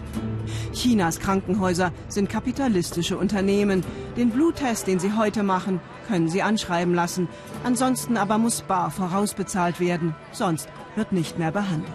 Chinas 0.73 1.21
Krankenhäuser 1.21 1.93
sind 2.09 2.29
kapitalistische 2.29 3.17
Unternehmen. 3.17 3.85
Den 4.17 4.31
Bluttest, 4.31 4.87
den 4.87 4.99
sie 4.99 5.13
heute 5.17 5.43
machen, 5.43 5.81
können 6.09 6.29
sie 6.29 6.43
anschreiben 6.43 6.95
lassen. 6.95 7.29
Ansonsten 7.65 8.17
aber 8.17 8.39
muss 8.39 8.63
bar 8.63 8.91
vorausbezahlt 8.91 9.81
werden, 9.81 10.15
sonst 10.33 10.69
wird 10.97 11.13
nicht 11.13 11.39
mehr 11.39 11.53
behandelt. 11.53 11.93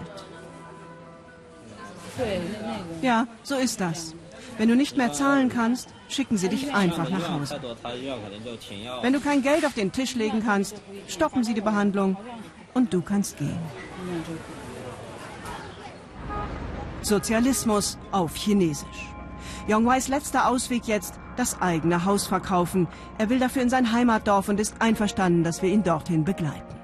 Ja, 3.01 3.27
so 3.43 3.55
ist 3.55 3.79
das. 3.79 4.15
Wenn 4.57 4.69
du 4.69 4.75
nicht 4.75 4.97
mehr 4.97 5.13
zahlen 5.13 5.49
kannst, 5.49 5.89
schicken 6.09 6.37
sie 6.37 6.49
dich 6.49 6.73
einfach 6.73 7.09
nach 7.09 7.29
Hause. 7.29 7.59
Wenn 9.01 9.13
du 9.13 9.19
kein 9.19 9.43
Geld 9.43 9.65
auf 9.65 9.73
den 9.73 9.91
Tisch 9.91 10.15
legen 10.15 10.41
kannst, 10.43 10.81
stoppen 11.07 11.43
sie 11.43 11.53
die 11.53 11.61
Behandlung 11.61 12.17
und 12.77 12.93
du 12.93 13.01
kannst 13.01 13.37
gehen. 13.37 13.59
Sozialismus 17.01 17.97
auf 18.11 18.35
Chinesisch. 18.35 19.01
Yongweis 19.67 20.07
letzter 20.07 20.47
Ausweg 20.47 20.85
jetzt, 20.85 21.15
das 21.35 21.61
eigene 21.61 22.05
Haus 22.05 22.27
verkaufen. 22.27 22.87
Er 23.17 23.29
will 23.29 23.39
dafür 23.39 23.63
in 23.63 23.69
sein 23.69 23.91
Heimatdorf 23.91 24.47
und 24.49 24.59
ist 24.59 24.75
einverstanden, 24.79 25.43
dass 25.43 25.61
wir 25.61 25.69
ihn 25.69 25.83
dorthin 25.83 26.23
begleiten. 26.23 26.75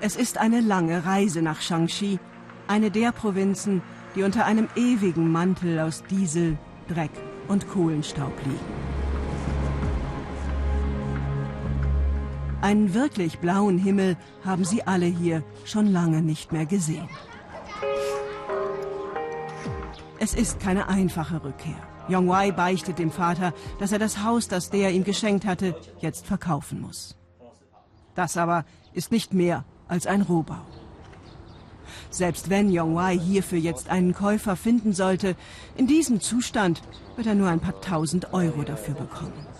Es 0.00 0.16
ist 0.16 0.38
eine 0.38 0.60
lange 0.60 1.06
Reise 1.06 1.40
nach 1.40 1.60
Shangxi, 1.60 2.18
eine 2.66 2.90
der 2.90 3.12
Provinzen, 3.12 3.82
die 4.14 4.22
unter 4.22 4.44
einem 4.44 4.68
ewigen 4.76 5.30
Mantel 5.30 5.78
aus 5.80 6.02
Diesel, 6.10 6.58
Dreck 6.88 7.12
und 7.48 7.68
Kohlenstaub 7.68 8.32
liegen. 8.44 8.83
Einen 12.64 12.94
wirklich 12.94 13.40
blauen 13.40 13.76
Himmel 13.76 14.16
haben 14.42 14.64
sie 14.64 14.84
alle 14.84 15.04
hier 15.04 15.42
schon 15.66 15.92
lange 15.92 16.22
nicht 16.22 16.50
mehr 16.50 16.64
gesehen. 16.64 17.10
Es 20.18 20.32
ist 20.32 20.60
keine 20.60 20.88
einfache 20.88 21.44
Rückkehr. 21.44 21.76
Yongwei 22.08 22.52
beichtet 22.52 22.98
dem 22.98 23.10
Vater, 23.10 23.52
dass 23.80 23.92
er 23.92 23.98
das 23.98 24.24
Haus, 24.24 24.48
das 24.48 24.70
der 24.70 24.92
ihm 24.92 25.04
geschenkt 25.04 25.44
hatte, 25.44 25.76
jetzt 26.00 26.24
verkaufen 26.24 26.80
muss. 26.80 27.18
Das 28.14 28.38
aber 28.38 28.64
ist 28.94 29.12
nicht 29.12 29.34
mehr 29.34 29.66
als 29.86 30.06
ein 30.06 30.22
Rohbau. 30.22 30.62
Selbst 32.08 32.48
wenn 32.48 32.72
Yongwei 32.72 33.18
hierfür 33.18 33.58
jetzt 33.58 33.90
einen 33.90 34.14
Käufer 34.14 34.56
finden 34.56 34.94
sollte, 34.94 35.36
in 35.76 35.86
diesem 35.86 36.18
Zustand 36.22 36.80
wird 37.16 37.26
er 37.26 37.34
nur 37.34 37.50
ein 37.50 37.60
paar 37.60 37.78
tausend 37.82 38.32
Euro 38.32 38.62
dafür 38.62 38.94
bekommen. 38.94 39.53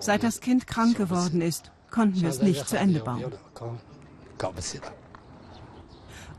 Seit 0.00 0.22
das 0.22 0.40
Kind 0.40 0.66
krank 0.66 0.96
geworden 0.96 1.40
ist, 1.40 1.70
konnten 1.90 2.20
wir 2.20 2.28
es 2.28 2.42
nicht 2.42 2.68
zu 2.68 2.76
Ende 2.76 3.00
bauen. 3.00 3.32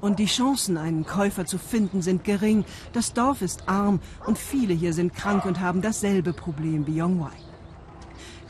Und 0.01 0.19
die 0.19 0.25
Chancen, 0.25 0.77
einen 0.77 1.05
Käufer 1.05 1.45
zu 1.45 1.57
finden, 1.57 2.01
sind 2.01 2.25
gering. 2.25 2.65
Das 2.91 3.13
Dorf 3.13 3.41
ist 3.41 3.69
arm 3.69 4.01
und 4.25 4.37
viele 4.37 4.73
hier 4.73 4.93
sind 4.93 5.13
krank 5.13 5.45
und 5.45 5.61
haben 5.61 5.81
dasselbe 5.81 6.33
Problem 6.33 6.85
wie 6.87 6.97
Yongwei. 6.97 7.31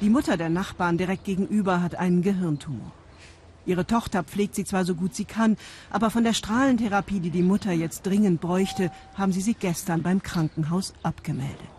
Die 0.01 0.09
Mutter 0.09 0.35
der 0.35 0.49
Nachbarn 0.49 0.97
direkt 0.97 1.25
gegenüber 1.25 1.83
hat 1.83 1.93
einen 1.95 2.23
Gehirntumor. 2.23 2.91
Ihre 3.65 3.85
Tochter 3.85 4.23
pflegt 4.23 4.55
sie 4.55 4.65
zwar 4.65 4.83
so 4.83 4.95
gut 4.95 5.15
sie 5.15 5.25
kann, 5.25 5.55
aber 5.89 6.09
von 6.09 6.23
der 6.23 6.33
Strahlentherapie, 6.33 7.19
die 7.19 7.29
die 7.29 7.43
Mutter 7.43 7.71
jetzt 7.71 8.05
dringend 8.05 8.41
bräuchte, 8.41 8.91
haben 9.15 9.31
sie 9.31 9.41
sie 9.41 9.53
gestern 9.53 10.01
beim 10.01 10.21
Krankenhaus 10.21 10.93
abgemeldet. 11.03 11.72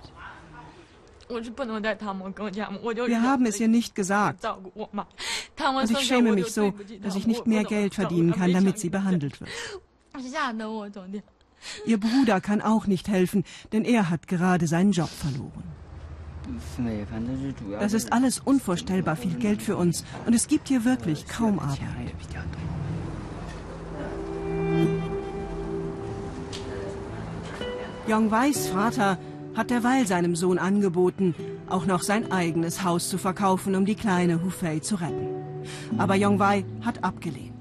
Wir 1.29 3.23
haben 3.23 3.47
es 3.47 3.61
ihr 3.61 3.69
nicht 3.69 3.95
gesagt. 3.95 4.45
Und 4.45 5.91
ich 5.91 5.99
schäme 6.01 6.33
mich 6.33 6.49
so, 6.49 6.75
dass 7.03 7.17
ich 7.17 7.27
nicht 7.27 7.47
mehr 7.47 7.65
Geld 7.65 7.95
verdienen 7.95 8.33
kann, 8.33 8.53
damit 8.53 8.79
sie 8.79 8.91
behandelt 8.91 9.41
wird. 9.41 9.51
Ihr 11.87 11.99
Bruder 11.99 12.41
kann 12.41 12.61
auch 12.61 12.87
nicht 12.87 13.09
helfen, 13.09 13.45
denn 13.73 13.85
er 13.85 14.11
hat 14.11 14.29
gerade 14.29 14.67
seinen 14.67 14.93
Job 14.93 15.09
verloren. 15.09 15.65
Das 17.81 17.95
ist 17.95 18.13
alles 18.13 18.39
unvorstellbar 18.39 19.17
viel 19.17 19.35
Geld 19.35 19.63
für 19.63 19.77
uns 19.77 20.05
und 20.27 20.35
es 20.35 20.47
gibt 20.47 20.69
hier 20.69 20.85
wirklich 20.85 21.27
kaum 21.27 21.59
Arbeit. 21.59 21.79
Yong 28.07 28.31
Weis 28.31 28.69
Vater 28.69 29.17
hat 29.57 29.71
derweil 29.71 30.07
seinem 30.07 30.37
Sohn 30.37 30.59
angeboten, 30.59 31.35
auch 31.69 31.87
noch 31.87 32.03
sein 32.03 32.33
eigenes 32.33 32.83
Haus 32.85 33.09
zu 33.09 33.19
verkaufen, 33.19 33.75
um 33.75 33.85
die 33.85 33.95
kleine 33.95 34.43
Hufei 34.43 34.81
zu 34.81 34.97
retten. 34.97 35.29
Aber 35.99 36.17
Yong 36.17 36.39
Wei 36.39 36.65
hat 36.85 37.05
abgelehnt. 37.05 37.53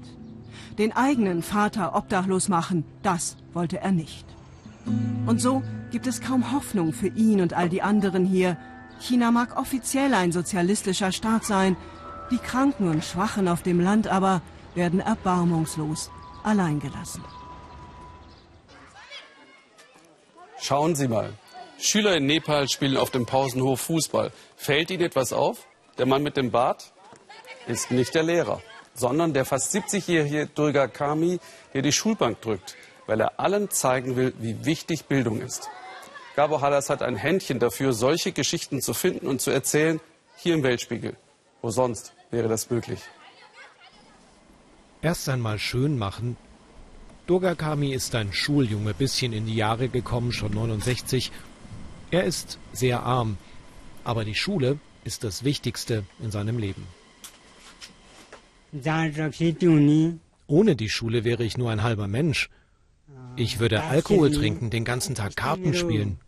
Den 0.78 0.92
eigenen 0.92 1.42
Vater 1.42 1.94
obdachlos 1.94 2.48
machen, 2.48 2.84
das 3.02 3.36
wollte 3.52 3.80
er 3.80 3.92
nicht. 3.92 4.26
Und 5.26 5.40
so 5.40 5.62
gibt 5.90 6.06
es 6.06 6.20
kaum 6.20 6.52
Hoffnung 6.52 6.92
für 6.92 7.08
ihn 7.08 7.40
und 7.40 7.54
all 7.54 7.68
die 7.68 7.82
anderen 7.82 8.24
hier, 8.24 8.56
China 9.00 9.30
mag 9.30 9.56
offiziell 9.56 10.14
ein 10.14 10.32
sozialistischer 10.32 11.12
Staat 11.12 11.44
sein, 11.44 11.76
die 12.30 12.38
Kranken 12.38 12.88
und 12.88 13.04
Schwachen 13.04 13.48
auf 13.48 13.62
dem 13.62 13.80
Land 13.80 14.08
aber 14.08 14.42
werden 14.74 15.00
erbarmungslos 15.00 16.10
allein 16.42 16.80
gelassen. 16.80 17.22
Schauen 20.60 20.94
Sie 20.94 21.08
mal. 21.08 21.32
Schüler 21.84 22.16
in 22.16 22.24
Nepal 22.24 22.66
spielen 22.66 22.96
auf 22.96 23.10
dem 23.10 23.26
Pausenhof 23.26 23.78
Fußball. 23.82 24.32
Fällt 24.56 24.90
Ihnen 24.90 25.02
etwas 25.02 25.34
auf? 25.34 25.66
Der 25.98 26.06
Mann 26.06 26.22
mit 26.22 26.38
dem 26.38 26.50
Bart 26.50 26.94
ist 27.66 27.90
nicht 27.90 28.14
der 28.14 28.22
Lehrer, 28.22 28.62
sondern 28.94 29.34
der 29.34 29.44
fast 29.44 29.74
70-jährige 29.74 30.46
Durga 30.46 30.88
Kami, 30.88 31.40
der 31.74 31.82
die 31.82 31.92
Schulbank 31.92 32.40
drückt, 32.40 32.74
weil 33.06 33.20
er 33.20 33.38
allen 33.38 33.70
zeigen 33.70 34.16
will, 34.16 34.32
wie 34.38 34.64
wichtig 34.64 35.04
Bildung 35.04 35.42
ist. 35.42 35.68
Gabo 36.36 36.62
Hallas 36.62 36.88
hat 36.88 37.02
ein 37.02 37.16
Händchen 37.16 37.58
dafür, 37.58 37.92
solche 37.92 38.32
Geschichten 38.32 38.80
zu 38.80 38.94
finden 38.94 39.26
und 39.26 39.42
zu 39.42 39.50
erzählen, 39.50 40.00
hier 40.36 40.54
im 40.54 40.62
Weltspiegel. 40.62 41.16
Wo 41.60 41.68
sonst 41.68 42.14
wäre 42.30 42.48
das 42.48 42.70
möglich? 42.70 43.00
Erst 45.02 45.28
einmal 45.28 45.58
schön 45.58 45.98
machen. 45.98 46.38
Dogakami 47.26 47.92
ist 47.92 48.14
ein 48.14 48.32
Schuljunge, 48.32 48.94
bisschen 48.94 49.34
in 49.34 49.44
die 49.44 49.54
Jahre 49.54 49.88
gekommen, 49.88 50.32
schon 50.32 50.52
69. 50.52 51.30
Er 52.14 52.22
ist 52.22 52.60
sehr 52.72 53.02
arm, 53.02 53.38
aber 54.04 54.24
die 54.24 54.36
Schule 54.36 54.78
ist 55.02 55.24
das 55.24 55.42
Wichtigste 55.42 56.04
in 56.22 56.30
seinem 56.30 56.58
Leben. 56.58 56.86
Ohne 60.46 60.76
die 60.76 60.88
Schule 60.88 61.24
wäre 61.24 61.42
ich 61.42 61.58
nur 61.58 61.72
ein 61.72 61.82
halber 61.82 62.06
Mensch. 62.06 62.50
Ich 63.34 63.58
würde 63.58 63.82
Alkohol 63.82 64.30
trinken, 64.30 64.70
den 64.70 64.84
ganzen 64.84 65.16
Tag 65.16 65.34
Karten 65.34 65.74
spielen. 65.74 66.20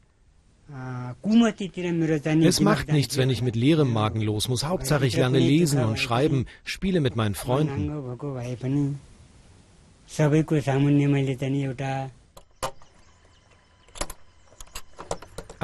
Es 2.43 2.61
macht 2.61 2.88
nichts, 2.88 3.16
wenn 3.16 3.31
ich 3.31 3.40
mit 3.40 3.55
leerem 3.55 3.93
Magen 3.93 4.23
los 4.23 4.49
muss. 4.49 4.64
Hauptsache, 4.64 5.07
ich 5.07 5.14
lerne 5.14 5.38
lesen 5.38 5.85
und 5.85 6.00
schreiben, 6.00 6.47
spiele 6.64 7.00
mit 7.00 7.14
meinen 7.14 7.37
Freunden. 7.37 7.93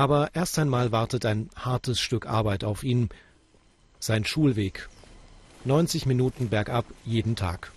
Aber 0.03 0.31
erst 0.35 0.59
einmal 0.59 0.91
wartet 0.91 1.25
ein 1.27 1.49
hartes 1.55 2.01
Stück 2.01 2.27
Arbeit 2.27 2.65
auf 2.65 2.83
ihn. 2.83 3.09
Sein 4.01 4.25
Schulweg. 4.25 4.89
90 5.65 6.07
Minuten 6.07 6.49
bergab 6.49 6.87
jeden 7.05 7.37
Tag. 7.37 7.71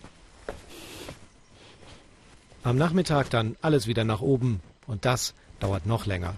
Am 2.63 2.79
Nachmittag 2.79 3.29
dann 3.29 3.55
alles 3.62 3.86
wieder 3.86 4.05
nach 4.05 4.22
oben 4.22 4.60
und 4.88 5.05
das 5.05 5.36
dauert 5.60 5.86
noch 5.86 6.08
länger. 6.08 6.34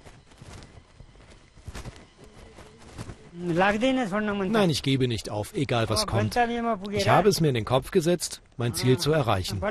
Nein, 3.32 4.70
ich 4.70 4.84
gebe 4.84 5.08
nicht 5.08 5.29
auf, 5.29 5.53
egal 5.53 5.88
was 5.88 6.06
kommt. 6.06 6.38
Ich 6.91 7.08
habe 7.08 7.29
es 7.29 7.39
mir 7.39 7.48
in 7.48 7.56
den 7.56 7.63
Kopf 7.63 7.91
gesetzt, 7.91 8.41
mein 8.58 8.74
Ziel 8.74 8.98
zu 8.98 9.13
erreichen. 9.13 9.62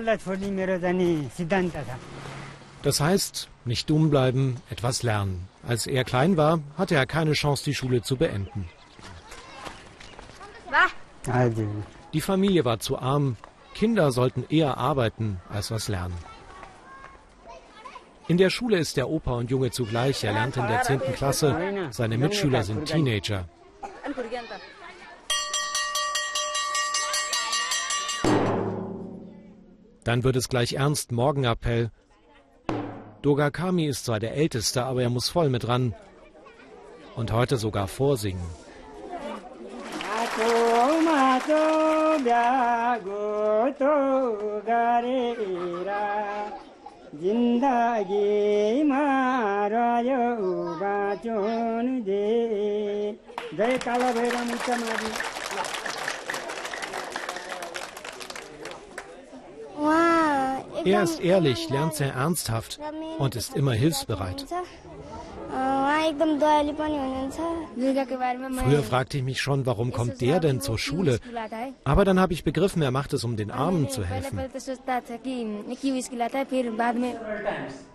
Das 2.87 3.01
heißt, 3.01 3.49
nicht 3.65 3.91
dumm 3.91 4.11
bleiben, 4.11 4.59
etwas 4.71 5.03
lernen. 5.03 5.49
Als 5.67 5.89
er 5.89 6.05
klein 6.05 6.37
war, 6.37 6.61
hatte 6.79 6.95
er 6.95 7.05
keine 7.05 7.33
Chance, 7.33 7.65
die 7.65 7.75
Schule 7.75 8.01
zu 8.01 8.17
beenden. 8.17 8.69
Die 12.13 12.21
Familie 12.21 12.65
war 12.65 12.79
zu 12.79 12.97
arm. 12.97 13.37
Kinder 13.75 14.13
sollten 14.13 14.45
eher 14.49 14.79
arbeiten 14.79 15.41
als 15.49 15.73
was 15.73 15.89
lernen. 15.89 16.15
In 18.29 18.37
der 18.37 18.51
Schule 18.51 18.79
ist 18.79 18.97
der 18.97 19.09
Opa 19.09 19.33
und 19.33 19.51
Junge 19.51 19.73
zugleich. 19.73 20.23
Er 20.23 20.35
lernt 20.35 20.57
in 20.57 20.69
der 20.69 20.83
10. 20.83 21.01
Klasse. 21.17 21.89
Seine 21.91 22.19
Mitschüler 22.19 22.63
sind 22.63 22.85
Teenager. 22.85 23.49
Dann 30.05 30.23
wird 30.23 30.37
es 30.37 30.49
gleich 30.49 30.75
ernst, 30.75 31.11
Morgenappell. 31.11 31.91
Dogakami 33.27 33.87
ist 33.87 34.05
zwar 34.05 34.21
der 34.21 34.35
Älteste, 34.37 34.85
aber 34.85 35.03
er 35.03 35.11
muss 35.11 35.29
voll 35.29 35.49
mit 35.49 35.67
ran. 35.67 35.97
Und 37.17 37.33
heute 37.33 37.57
sogar 37.57 37.89
vorsingen. 37.89 38.47
Er 60.85 61.03
ist 61.03 61.21
ehrlich, 61.21 61.69
lernt 61.71 61.95
sehr 61.95 62.13
ernsthaft 62.13 62.79
und 63.19 63.37
ist 63.37 63.57
immer 63.57 63.73
hilfsbereit. 63.73 64.47
Früher 68.65 68.83
fragte 68.83 69.19
ich 69.19 69.25
mich 69.25 69.41
schon, 69.41 69.67
warum 69.67 69.93
kommt 69.93 70.21
der 70.21 70.41
denn 70.41 70.61
zur 70.61 70.79
Schule? 70.79 71.19
Aber 71.85 72.05
dann 72.05 72.21
habe 72.21 72.33
ich 72.33 72.45
begriffen, 72.45 72.83
er 72.83 72.91
macht 72.91 73.13
es, 73.13 73.25
um 73.25 73.37
den 73.37 73.51
Armen 73.51 73.89
zu 73.89 74.05
helfen. 74.05 74.41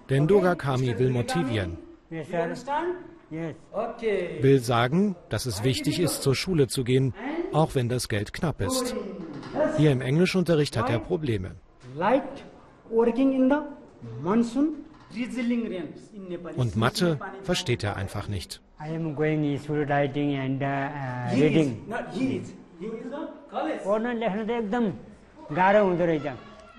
Denn 0.10 0.28
Dogakami 0.28 1.00
will 1.00 1.10
motivieren. 1.10 1.78
Will 4.42 4.60
sagen, 4.60 5.16
dass 5.30 5.46
es 5.46 5.64
wichtig 5.64 6.00
ist, 6.00 6.22
zur 6.22 6.36
Schule 6.36 6.68
zu 6.68 6.84
gehen, 6.84 7.14
auch 7.54 7.76
wenn 7.76 7.88
das 7.88 8.10
Geld 8.10 8.34
knapp 8.34 8.60
ist. 8.62 8.96
Hier 9.78 9.92
im 9.92 10.02
Englischunterricht 10.02 10.76
hat 10.78 10.90
er 10.90 11.00
Probleme. 11.00 11.56
Und 16.56 16.76
Mathe 16.76 17.20
versteht 17.44 17.84
er 17.84 17.96
einfach 17.96 18.28
nicht. 18.28 18.62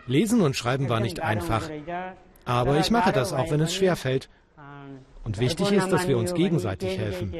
Lesen 0.06 0.40
und 0.40 0.56
Schreiben 0.56 0.88
war 0.88 1.00
nicht 1.00 1.20
einfach. 1.20 1.68
Aber 2.44 2.78
ich 2.78 2.90
mache 2.90 3.12
das, 3.12 3.32
auch 3.32 3.50
wenn 3.50 3.60
es 3.60 3.74
schwer 3.74 3.96
fällt. 3.96 4.28
Und 5.24 5.38
wichtig 5.38 5.70
ist, 5.70 5.92
dass 5.92 6.08
wir 6.08 6.18
uns 6.18 6.34
gegenseitig 6.34 6.98
helfen. 6.98 7.32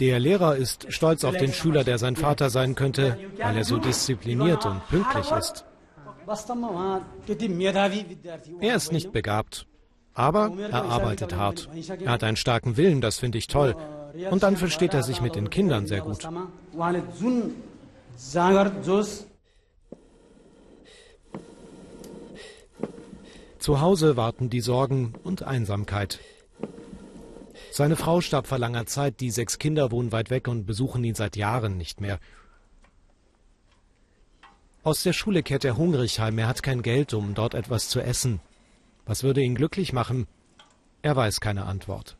Der 0.00 0.18
Lehrer 0.18 0.56
ist 0.56 0.92
stolz 0.92 1.24
auf 1.24 1.36
den 1.36 1.52
Schüler, 1.52 1.84
der 1.84 1.98
sein 1.98 2.16
Vater 2.16 2.50
sein 2.50 2.74
könnte, 2.74 3.16
weil 3.38 3.56
er 3.56 3.64
so 3.64 3.78
diszipliniert 3.78 4.66
und 4.66 4.86
pünktlich 4.88 5.30
ist. 5.30 5.64
Er 8.60 8.74
ist 8.74 8.92
nicht 8.92 9.12
begabt, 9.12 9.66
aber 10.14 10.52
er 10.58 10.84
arbeitet 10.84 11.36
hart. 11.36 11.68
Er 12.00 12.12
hat 12.12 12.24
einen 12.24 12.36
starken 12.36 12.76
Willen, 12.76 13.00
das 13.00 13.18
finde 13.18 13.38
ich 13.38 13.46
toll. 13.46 13.76
Und 14.30 14.42
dann 14.42 14.56
versteht 14.56 14.94
er 14.94 15.02
sich 15.02 15.20
mit 15.20 15.34
den 15.34 15.50
Kindern 15.50 15.86
sehr 15.86 16.00
gut. 16.00 16.28
Zu 23.58 23.80
Hause 23.80 24.16
warten 24.16 24.50
die 24.50 24.60
Sorgen 24.60 25.14
und 25.22 25.42
Einsamkeit. 25.42 26.20
Seine 27.76 27.96
Frau 27.96 28.20
starb 28.20 28.46
vor 28.46 28.58
langer 28.58 28.86
Zeit, 28.86 29.18
die 29.18 29.32
sechs 29.32 29.58
Kinder 29.58 29.90
wohnen 29.90 30.12
weit 30.12 30.30
weg 30.30 30.46
und 30.46 30.64
besuchen 30.64 31.02
ihn 31.02 31.16
seit 31.16 31.34
Jahren 31.34 31.76
nicht 31.76 32.00
mehr. 32.00 32.20
Aus 34.84 35.02
der 35.02 35.12
Schule 35.12 35.42
kehrt 35.42 35.64
er 35.64 35.76
hungrig 35.76 36.20
heim, 36.20 36.38
er 36.38 36.46
hat 36.46 36.62
kein 36.62 36.82
Geld, 36.82 37.14
um 37.14 37.34
dort 37.34 37.52
etwas 37.52 37.88
zu 37.88 38.00
essen. 38.00 38.38
Was 39.06 39.24
würde 39.24 39.40
ihn 39.40 39.56
glücklich 39.56 39.92
machen? 39.92 40.28
Er 41.02 41.16
weiß 41.16 41.40
keine 41.40 41.64
Antwort. 41.64 42.16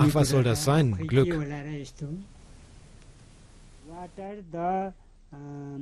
Ach, 0.00 0.14
was 0.14 0.28
soll 0.30 0.42
das 0.44 0.64
sein? 0.64 0.96
Glück. 1.06 1.34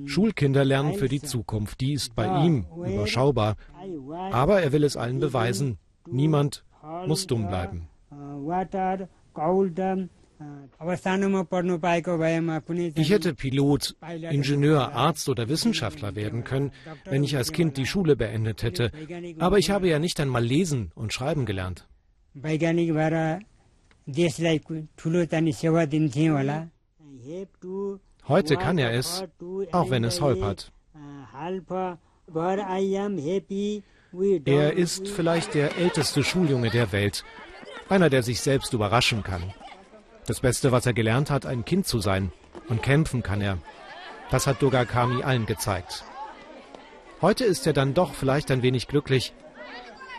Schulkinder 0.07 0.65
lernen 0.65 0.95
für 0.95 1.09
die 1.09 1.21
Zukunft. 1.21 1.81
Die 1.81 1.93
ist 1.93 2.15
bei 2.15 2.45
ihm 2.45 2.67
überschaubar. 2.77 3.57
Aber 4.33 4.63
er 4.63 4.73
will 4.73 4.85
es 4.85 4.97
allen 4.97 5.21
beweisen. 5.21 5.79
Niemand 6.07 6.65
muss 7.07 7.27
dumm 7.27 7.49
bleiben. 7.49 7.89
Ich 12.97 13.11
hätte 13.11 13.35
Pilot, 13.35 13.97
Ingenieur, 14.31 14.93
Arzt 14.93 15.29
oder 15.29 15.49
Wissenschaftler 15.49 16.15
werden 16.17 16.45
können, 16.45 16.73
wenn 17.05 17.25
ich 17.25 17.37
als 17.37 17.53
Kind 17.53 17.77
die 17.77 17.87
Schule 17.87 18.17
beendet 18.17 18.63
hätte. 18.63 18.91
Aber 19.39 19.59
ich 19.59 19.71
habe 19.71 19.89
ja 19.89 19.99
nicht 19.99 20.21
einmal 20.21 20.45
lesen 20.45 20.91
und 20.95 21.13
schreiben 21.13 21.47
gelernt. 21.47 21.87
Heute 28.29 28.57
kann 28.57 28.79
er 28.79 28.93
es, 28.93 29.25
auch 29.73 29.91
wenn 29.91 30.05
es 30.05 30.21
holpert. 30.21 30.73
Er 34.45 34.73
ist 34.73 35.09
vielleicht 35.09 35.55
der 35.55 35.77
älteste 35.77 36.23
Schuljunge 36.23 36.71
der 36.71 36.93
Welt, 36.93 37.25
einer, 37.89 38.11
der 38.11 38.23
sich 38.23 38.41
selbst 38.41 38.73
überraschen 38.73 39.23
kann. 39.23 39.53
Das 40.27 40.41
Beste, 40.41 40.73
was 40.73 40.87
er 40.87 40.93
gelernt 40.93 41.31
hat, 41.31 41.45
ein 41.47 41.65
Kind 41.65 41.87
zu 41.87 41.99
sein. 42.01 42.33
Und 42.69 42.83
kämpfen 42.83 43.23
kann 43.23 43.43
er. 43.43 43.59
Das 44.31 44.47
hat 44.47 44.63
Dogakami 44.63 45.23
allen 45.23 45.45
gezeigt. 45.45 46.05
Heute 47.21 47.45
ist 47.45 47.67
er 47.67 47.75
dann 47.75 47.93
doch 47.93 48.15
vielleicht 48.15 48.51
ein 48.51 48.63
wenig 48.63 48.89
glücklich, 48.89 49.35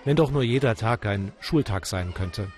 wenn 0.04 0.16
doch 0.16 0.30
nur 0.30 0.44
jeder 0.44 0.76
Tag 0.76 1.06
ein 1.08 1.32
Schultag 1.40 1.88
sein 1.88 2.14
könnte. 2.14 2.52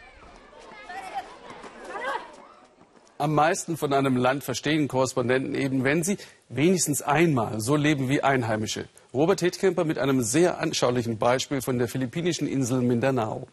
Am 3.19 3.33
meisten 3.33 3.77
von 3.77 3.93
einem 3.93 4.15
Land 4.15 4.43
verstehen 4.43 4.87
Korrespondenten 4.87 5.55
eben, 5.55 5.83
wenn 5.83 6.03
sie 6.03 6.17
wenigstens 6.49 7.01
einmal 7.01 7.59
so 7.59 7.75
leben 7.75 8.09
wie 8.09 8.21
Einheimische. 8.21 8.87
Robert 9.11 9.41
Hetkämper 9.41 9.85
mit 9.85 9.97
einem 9.97 10.21
sehr 10.21 10.59
anschaulichen 10.59 11.17
Beispiel 11.17 11.61
von 11.61 11.79
der 11.79 11.87
philippinischen 11.87 12.47
Insel 12.47 12.81
Mindanao. 12.81 13.47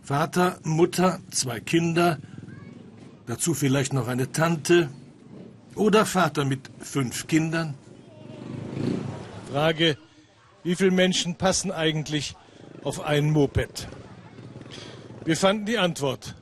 Vater, 0.00 0.60
Mutter, 0.62 1.18
zwei 1.32 1.58
Kinder, 1.58 2.18
dazu 3.26 3.54
vielleicht 3.54 3.92
noch 3.92 4.06
eine 4.06 4.30
Tante 4.30 4.90
oder 5.74 6.06
Vater 6.06 6.44
mit 6.44 6.70
fünf 6.78 7.26
Kindern. 7.26 7.74
Frage, 9.50 9.98
wie 10.62 10.76
viele 10.76 10.92
Menschen 10.92 11.34
passen 11.34 11.72
eigentlich 11.72 12.36
auf 12.84 13.00
ein 13.00 13.32
Moped? 13.32 13.88
Wir 15.26 15.36
fanden 15.36 15.66
die 15.66 15.76
Antwort 15.76 16.36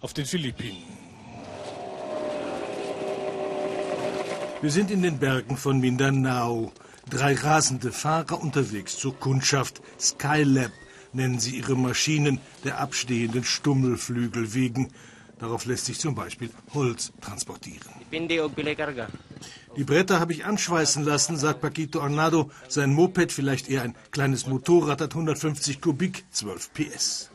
auf 0.00 0.12
den 0.12 0.26
Philippinen. 0.26 0.82
Wir 4.60 4.70
sind 4.70 4.90
in 4.90 5.00
den 5.00 5.18
Bergen 5.18 5.56
von 5.56 5.80
Mindanao. 5.80 6.70
Drei 7.08 7.32
rasende 7.32 7.90
Fahrer 7.90 8.38
unterwegs 8.38 8.98
zur 8.98 9.18
Kundschaft 9.18 9.80
Skylab 9.98 10.72
nennen 11.14 11.38
sie 11.38 11.56
ihre 11.56 11.74
Maschinen 11.74 12.38
der 12.64 12.78
abstehenden 12.78 13.44
Stummelflügel 13.44 14.52
wegen. 14.52 14.92
Darauf 15.38 15.64
lässt 15.64 15.86
sich 15.86 15.98
zum 15.98 16.14
Beispiel 16.14 16.50
Holz 16.74 17.12
transportieren. 17.22 17.88
Die 19.74 19.84
Bretter 19.84 20.20
habe 20.20 20.32
ich 20.34 20.44
anschweißen 20.44 21.02
lassen, 21.02 21.38
sagt 21.38 21.62
Paquito 21.62 22.02
Arnado. 22.02 22.50
Sein 22.68 22.92
Moped, 22.92 23.32
vielleicht 23.32 23.70
eher 23.70 23.84
ein 23.84 23.94
kleines 24.10 24.46
Motorrad, 24.46 25.00
hat 25.00 25.12
150 25.14 25.80
Kubik, 25.80 26.24
12 26.30 26.74
PS. 26.74 27.30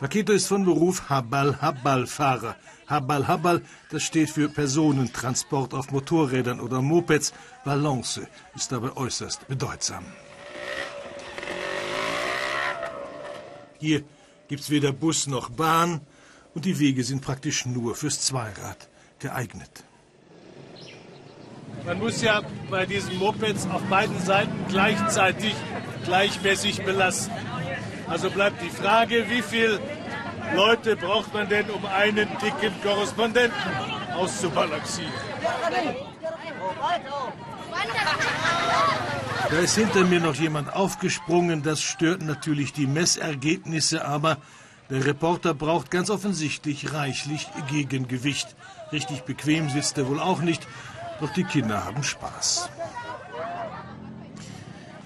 Paquito 0.00 0.32
ist 0.32 0.46
von 0.46 0.64
Beruf 0.64 1.08
Habal-Habal-Fahrer. 1.08 2.56
Habal-Habal, 2.86 3.62
das 3.90 4.02
steht 4.02 4.30
für 4.30 4.48
Personentransport 4.48 5.74
auf 5.74 5.90
Motorrädern 5.90 6.60
oder 6.60 6.80
Mopeds. 6.80 7.32
Balance 7.64 8.26
ist 8.54 8.72
dabei 8.72 8.96
äußerst 8.96 9.46
bedeutsam. 9.48 10.04
Hier 13.78 14.02
gibt's 14.48 14.70
weder 14.70 14.92
Bus 14.92 15.26
noch 15.26 15.50
Bahn 15.50 16.00
und 16.54 16.64
die 16.64 16.78
Wege 16.78 17.04
sind 17.04 17.20
praktisch 17.20 17.66
nur 17.66 17.94
fürs 17.94 18.20
Zweirad 18.20 18.88
geeignet. 19.18 19.84
Man 21.86 21.98
muss 21.98 22.20
ja 22.22 22.42
bei 22.70 22.86
diesen 22.86 23.16
Mopeds 23.18 23.66
auf 23.70 23.82
beiden 23.82 24.18
Seiten 24.20 24.58
gleichzeitig 24.68 25.54
gleichmäßig 26.04 26.82
belasten. 26.82 27.32
Also 28.10 28.30
bleibt 28.30 28.62
die 28.62 28.70
Frage, 28.70 29.28
wie 29.28 29.42
viele 29.42 29.80
Leute 30.54 30.96
braucht 30.96 31.32
man 31.34 31.48
denn, 31.48 31.68
um 31.70 31.84
einen 31.86 32.28
dicken 32.42 32.72
Korrespondenten 32.82 33.58
auszubalancieren? 34.16 35.12
Da 39.50 39.58
ist 39.58 39.76
hinter 39.76 40.04
mir 40.04 40.20
noch 40.20 40.34
jemand 40.34 40.74
aufgesprungen. 40.74 41.62
Das 41.62 41.80
stört 41.80 42.22
natürlich 42.22 42.72
die 42.72 42.86
Messergebnisse, 42.86 44.04
aber 44.04 44.38
der 44.90 45.04
Reporter 45.04 45.54
braucht 45.54 45.90
ganz 45.90 46.10
offensichtlich 46.10 46.92
reichlich 46.92 47.46
Gegengewicht. 47.70 48.56
Richtig 48.90 49.22
bequem 49.22 49.68
sitzt 49.68 49.98
er 49.98 50.08
wohl 50.08 50.20
auch 50.20 50.40
nicht, 50.40 50.66
doch 51.20 51.32
die 51.32 51.44
Kinder 51.44 51.84
haben 51.84 52.02
Spaß. 52.02 52.70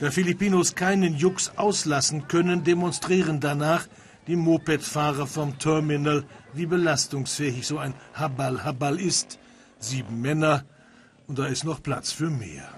Da 0.02 0.10
Filipinos 0.10 0.74
keinen 0.74 1.16
Jux 1.16 1.52
auslassen 1.54 2.26
können, 2.26 2.64
demonstrieren 2.64 3.38
danach 3.38 3.86
die 4.26 4.34
Mopedfahrer 4.34 5.28
vom 5.28 5.60
Terminal, 5.60 6.24
wie 6.54 6.66
belastungsfähig 6.66 7.64
so 7.64 7.78
ein 7.78 7.94
Habal-Habal 8.14 8.98
ist. 8.98 9.38
Sieben 9.78 10.20
Männer 10.20 10.64
und 11.28 11.38
da 11.38 11.46
ist 11.46 11.62
noch 11.62 11.80
Platz 11.80 12.10
für 12.10 12.30
mehr. 12.30 12.68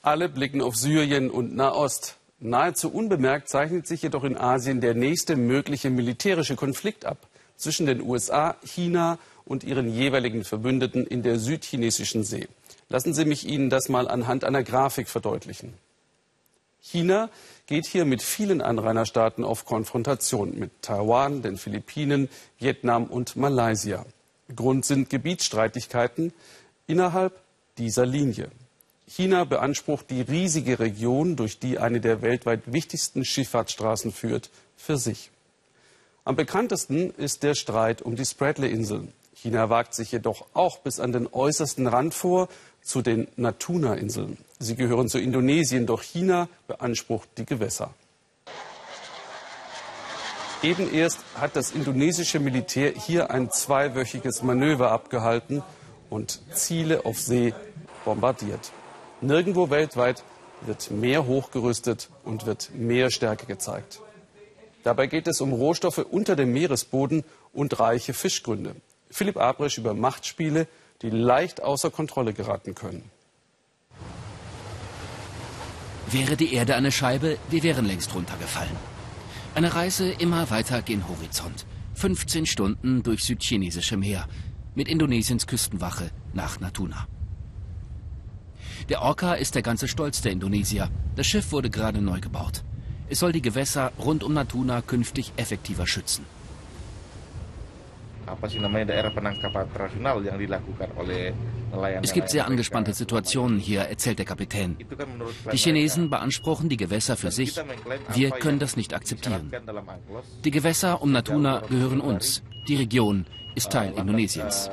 Alle 0.00 0.30
blicken 0.30 0.62
auf 0.62 0.76
Syrien 0.76 1.30
und 1.30 1.54
Nahost. 1.54 2.16
Nahezu 2.40 2.90
unbemerkt 2.90 3.50
zeichnet 3.50 3.86
sich 3.86 4.00
jedoch 4.00 4.24
in 4.24 4.38
Asien 4.38 4.80
der 4.80 4.94
nächste 4.94 5.36
mögliche 5.36 5.90
militärische 5.90 6.56
Konflikt 6.56 7.04
ab 7.04 7.18
zwischen 7.58 7.84
den 7.84 8.00
USA, 8.00 8.56
China 8.64 9.18
und 9.44 9.64
ihren 9.64 9.92
jeweiligen 9.92 10.44
Verbündeten 10.44 11.06
in 11.06 11.22
der 11.22 11.38
südchinesischen 11.38 12.24
See. 12.24 12.48
Lassen 12.92 13.14
Sie 13.14 13.24
mich 13.24 13.48
Ihnen 13.48 13.70
das 13.70 13.88
mal 13.88 14.06
anhand 14.06 14.44
einer 14.44 14.62
Grafik 14.62 15.08
verdeutlichen. 15.08 15.72
China 16.82 17.30
geht 17.64 17.86
hier 17.86 18.04
mit 18.04 18.20
vielen 18.20 18.60
Anrainerstaaten 18.60 19.44
auf 19.44 19.64
Konfrontation 19.64 20.58
mit 20.58 20.70
Taiwan, 20.82 21.40
den 21.40 21.56
Philippinen, 21.56 22.28
Vietnam 22.58 23.04
und 23.06 23.34
Malaysia. 23.34 24.04
Grund 24.54 24.84
sind 24.84 25.08
Gebietsstreitigkeiten 25.08 26.34
innerhalb 26.86 27.32
dieser 27.78 28.04
Linie. 28.04 28.50
China 29.06 29.44
beansprucht 29.44 30.10
die 30.10 30.20
riesige 30.20 30.78
Region, 30.78 31.34
durch 31.34 31.58
die 31.58 31.78
eine 31.78 32.02
der 32.02 32.20
weltweit 32.20 32.60
wichtigsten 32.66 33.24
Schifffahrtsstraßen 33.24 34.12
führt, 34.12 34.50
für 34.76 34.98
sich. 34.98 35.30
Am 36.26 36.36
bekanntesten 36.36 37.14
ist 37.16 37.42
der 37.42 37.54
Streit 37.54 38.02
um 38.02 38.16
die 38.16 38.26
Spratly-Inseln. 38.26 39.14
China 39.34 39.70
wagt 39.70 39.94
sich 39.94 40.12
jedoch 40.12 40.46
auch 40.54 40.78
bis 40.78 41.00
an 41.00 41.10
den 41.10 41.26
äußersten 41.26 41.88
Rand 41.88 42.14
vor, 42.14 42.48
zu 42.82 43.02
den 43.02 43.28
Natuna-Inseln. 43.36 44.38
Sie 44.58 44.76
gehören 44.76 45.08
zu 45.08 45.18
Indonesien, 45.18 45.86
doch 45.86 46.02
China 46.02 46.48
beansprucht 46.66 47.28
die 47.38 47.46
Gewässer. 47.46 47.94
Eben 50.62 50.92
erst 50.94 51.18
hat 51.40 51.56
das 51.56 51.72
indonesische 51.72 52.38
Militär 52.38 52.92
hier 52.92 53.30
ein 53.30 53.50
zweiwöchiges 53.50 54.42
Manöver 54.42 54.92
abgehalten 54.92 55.62
und 56.08 56.40
Ziele 56.54 57.04
auf 57.04 57.18
See 57.18 57.52
bombardiert. 58.04 58.70
Nirgendwo 59.20 59.70
weltweit 59.70 60.22
wird 60.60 60.90
mehr 60.92 61.26
hochgerüstet 61.26 62.10
und 62.24 62.46
wird 62.46 62.70
mehr 62.74 63.10
Stärke 63.10 63.46
gezeigt. 63.46 64.00
Dabei 64.84 65.06
geht 65.06 65.26
es 65.26 65.40
um 65.40 65.52
Rohstoffe 65.52 65.98
unter 65.98 66.36
dem 66.36 66.52
Meeresboden 66.52 67.24
und 67.52 67.78
reiche 67.80 68.14
Fischgründe. 68.14 68.76
Philipp 69.10 69.36
Abrisch 69.36 69.78
über 69.78 69.94
Machtspiele, 69.94 70.66
die 71.02 71.10
leicht 71.10 71.62
außer 71.62 71.90
Kontrolle 71.90 72.32
geraten 72.32 72.74
können. 72.74 73.10
Wäre 76.10 76.36
die 76.36 76.52
Erde 76.54 76.76
eine 76.76 76.92
Scheibe, 76.92 77.38
wir 77.50 77.62
wären 77.62 77.86
längst 77.86 78.14
runtergefallen. 78.14 78.76
Eine 79.54 79.74
Reise 79.74 80.10
immer 80.10 80.50
weiter 80.50 80.82
gen 80.82 81.08
Horizont. 81.08 81.66
15 81.94 82.46
Stunden 82.46 83.02
durch 83.02 83.24
südchinesische 83.24 83.96
Meer 83.96 84.26
mit 84.74 84.88
Indonesiens 84.88 85.46
Küstenwache 85.46 86.10
nach 86.32 86.60
Natuna. 86.60 87.06
Der 88.88 89.02
Orca 89.02 89.34
ist 89.34 89.54
der 89.54 89.62
ganze 89.62 89.88
Stolz 89.88 90.22
der 90.22 90.32
Indonesier. 90.32 90.90
Das 91.16 91.26
Schiff 91.26 91.52
wurde 91.52 91.70
gerade 91.70 92.00
neu 92.00 92.20
gebaut. 92.20 92.64
Es 93.08 93.18
soll 93.18 93.32
die 93.32 93.42
Gewässer 93.42 93.92
rund 93.98 94.24
um 94.24 94.32
Natuna 94.32 94.80
künftig 94.80 95.32
effektiver 95.36 95.86
schützen. 95.86 96.24
Es 102.02 102.12
gibt 102.12 102.28
sehr 102.28 102.46
angespannte 102.46 102.92
Situationen 102.92 103.58
hier, 103.58 103.82
erzählt 103.82 104.18
der 104.18 104.26
Kapitän. 104.26 104.76
Die 105.50 105.56
Chinesen 105.56 106.10
beanspruchen 106.10 106.68
die 106.68 106.76
Gewässer 106.76 107.16
für 107.16 107.30
sich. 107.30 107.58
Wir 108.14 108.30
können 108.30 108.58
das 108.58 108.76
nicht 108.76 108.94
akzeptieren. 108.94 109.50
Die 110.44 110.50
Gewässer 110.50 111.02
um 111.02 111.12
Natuna 111.12 111.60
gehören 111.60 112.00
uns. 112.00 112.42
Die 112.68 112.76
Region 112.76 113.26
ist 113.54 113.72
Teil 113.72 113.92
Indonesiens. 113.96 114.70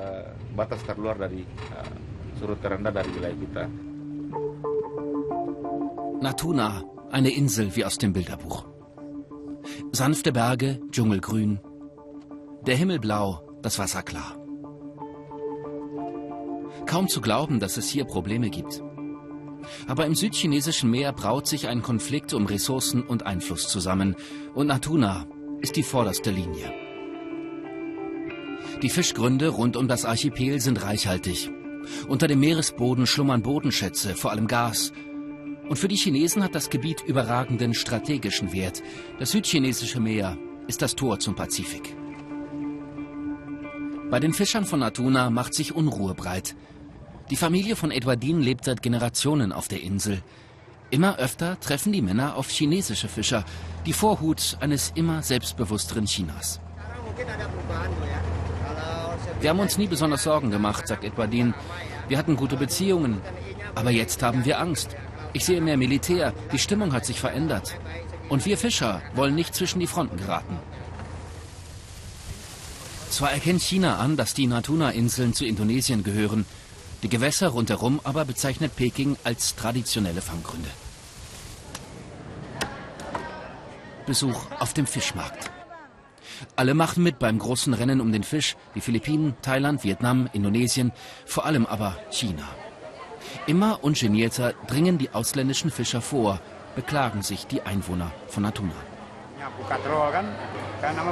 Natuna, 6.21 6.83
eine 7.11 7.29
Insel 7.29 7.75
wie 7.75 7.85
aus 7.85 7.97
dem 7.97 8.13
Bilderbuch. 8.13 8.65
Sanfte 9.91 10.31
Berge, 10.31 10.79
Dschungelgrün. 10.91 11.59
Der 12.67 12.75
Himmel 12.75 12.99
blau, 12.99 13.41
das 13.61 13.79
Wasser 13.79 14.03
klar. 14.03 14.37
Kaum 16.85 17.07
zu 17.07 17.21
glauben, 17.21 17.59
dass 17.59 17.77
es 17.77 17.89
hier 17.89 18.05
Probleme 18.05 18.49
gibt. 18.49 18.81
Aber 19.87 20.05
im 20.05 20.15
südchinesischen 20.15 20.89
Meer 20.89 21.11
braut 21.13 21.47
sich 21.47 21.67
ein 21.67 21.81
Konflikt 21.81 22.33
um 22.33 22.45
Ressourcen 22.45 23.03
und 23.03 23.25
Einfluss 23.25 23.67
zusammen. 23.67 24.15
Und 24.55 24.67
Natuna 24.67 25.27
ist 25.61 25.75
die 25.75 25.83
vorderste 25.83 26.31
Linie. 26.31 26.73
Die 28.81 28.89
Fischgründe 28.89 29.49
rund 29.49 29.75
um 29.75 29.87
das 29.87 30.05
Archipel 30.05 30.59
sind 30.59 30.81
reichhaltig. 30.81 31.51
Unter 32.07 32.27
dem 32.27 32.39
Meeresboden 32.39 33.05
schlummern 33.05 33.41
Bodenschätze, 33.41 34.15
vor 34.15 34.31
allem 34.31 34.47
Gas, 34.47 34.93
und 35.67 35.77
für 35.77 35.87
die 35.87 35.97
Chinesen 35.97 36.43
hat 36.43 36.55
das 36.55 36.71
Gebiet 36.71 37.03
überragenden 37.05 37.75
strategischen 37.75 38.53
Wert. 38.53 38.81
Das 39.19 39.31
südchinesische 39.31 39.99
Meer 39.99 40.35
ist 40.67 40.81
das 40.81 40.95
Tor 40.95 41.19
zum 41.19 41.35
Pazifik. 41.35 41.95
Bei 44.09 44.19
den 44.19 44.33
Fischern 44.33 44.65
von 44.65 44.79
Natuna 44.79 45.29
macht 45.29 45.53
sich 45.53 45.75
Unruhe 45.75 46.15
breit. 46.15 46.55
Die 47.29 47.35
Familie 47.35 47.75
von 47.75 47.91
Edwardine 47.91 48.41
lebt 48.41 48.65
seit 48.65 48.81
Generationen 48.81 49.51
auf 49.51 49.67
der 49.67 49.83
Insel. 49.83 50.23
Immer 50.89 51.19
öfter 51.19 51.59
treffen 51.59 51.93
die 51.93 52.01
Männer 52.01 52.35
auf 52.35 52.49
chinesische 52.49 53.07
Fischer, 53.07 53.45
die 53.85 53.93
Vorhut 53.93 54.57
eines 54.61 54.91
immer 54.95 55.21
selbstbewussteren 55.21 56.05
Chinas. 56.05 56.59
Wir 59.39 59.51
haben 59.51 59.59
uns 59.59 59.77
nie 59.77 59.85
besonders 59.85 60.23
Sorgen 60.23 60.49
gemacht, 60.49 60.87
sagt 60.87 61.03
Edwardine. 61.03 61.53
Wir 62.07 62.17
hatten 62.17 62.35
gute 62.35 62.57
Beziehungen. 62.57 63.21
Aber 63.75 63.91
jetzt 63.91 64.23
haben 64.23 64.43
wir 64.43 64.59
Angst. 64.59 64.95
Ich 65.33 65.45
sehe 65.45 65.61
mehr 65.61 65.77
Militär. 65.77 66.33
Die 66.51 66.57
Stimmung 66.57 66.93
hat 66.93 67.05
sich 67.05 67.19
verändert. 67.19 67.77
Und 68.27 68.45
wir 68.47 68.57
Fischer 68.57 69.03
wollen 69.13 69.35
nicht 69.35 69.53
zwischen 69.53 69.79
die 69.79 69.87
Fronten 69.87 70.17
geraten. 70.17 70.57
Zwar 73.09 73.31
erkennt 73.31 73.61
China 73.61 73.97
an, 73.97 74.17
dass 74.17 74.33
die 74.33 74.47
Natuna-Inseln 74.47 75.33
zu 75.33 75.45
Indonesien 75.45 76.03
gehören. 76.03 76.45
Die 77.03 77.09
Gewässer 77.09 77.49
rundherum 77.49 77.99
aber 78.03 78.25
bezeichnet 78.25 78.75
Peking 78.75 79.17
als 79.23 79.55
traditionelle 79.55 80.21
Fanggründe. 80.21 80.69
Besuch 84.05 84.47
auf 84.59 84.73
dem 84.73 84.87
Fischmarkt. 84.87 85.51
Alle 86.55 86.73
machen 86.73 87.03
mit 87.03 87.19
beim 87.19 87.39
großen 87.39 87.73
Rennen 87.73 88.01
um 88.01 88.11
den 88.11 88.23
Fisch. 88.23 88.55
Die 88.75 88.81
Philippinen, 88.81 89.35
Thailand, 89.41 89.83
Vietnam, 89.83 90.29
Indonesien, 90.33 90.91
vor 91.25 91.45
allem 91.45 91.65
aber 91.65 91.97
China. 92.11 92.47
Immer 93.47 93.83
ungenierter 93.83 94.53
dringen 94.67 94.97
die 94.97 95.11
ausländischen 95.11 95.71
Fischer 95.71 96.01
vor, 96.01 96.39
beklagen 96.75 97.23
sich 97.23 97.47
die 97.47 97.61
Einwohner 97.63 98.11
von 98.27 98.43
Natuna. 98.43 98.73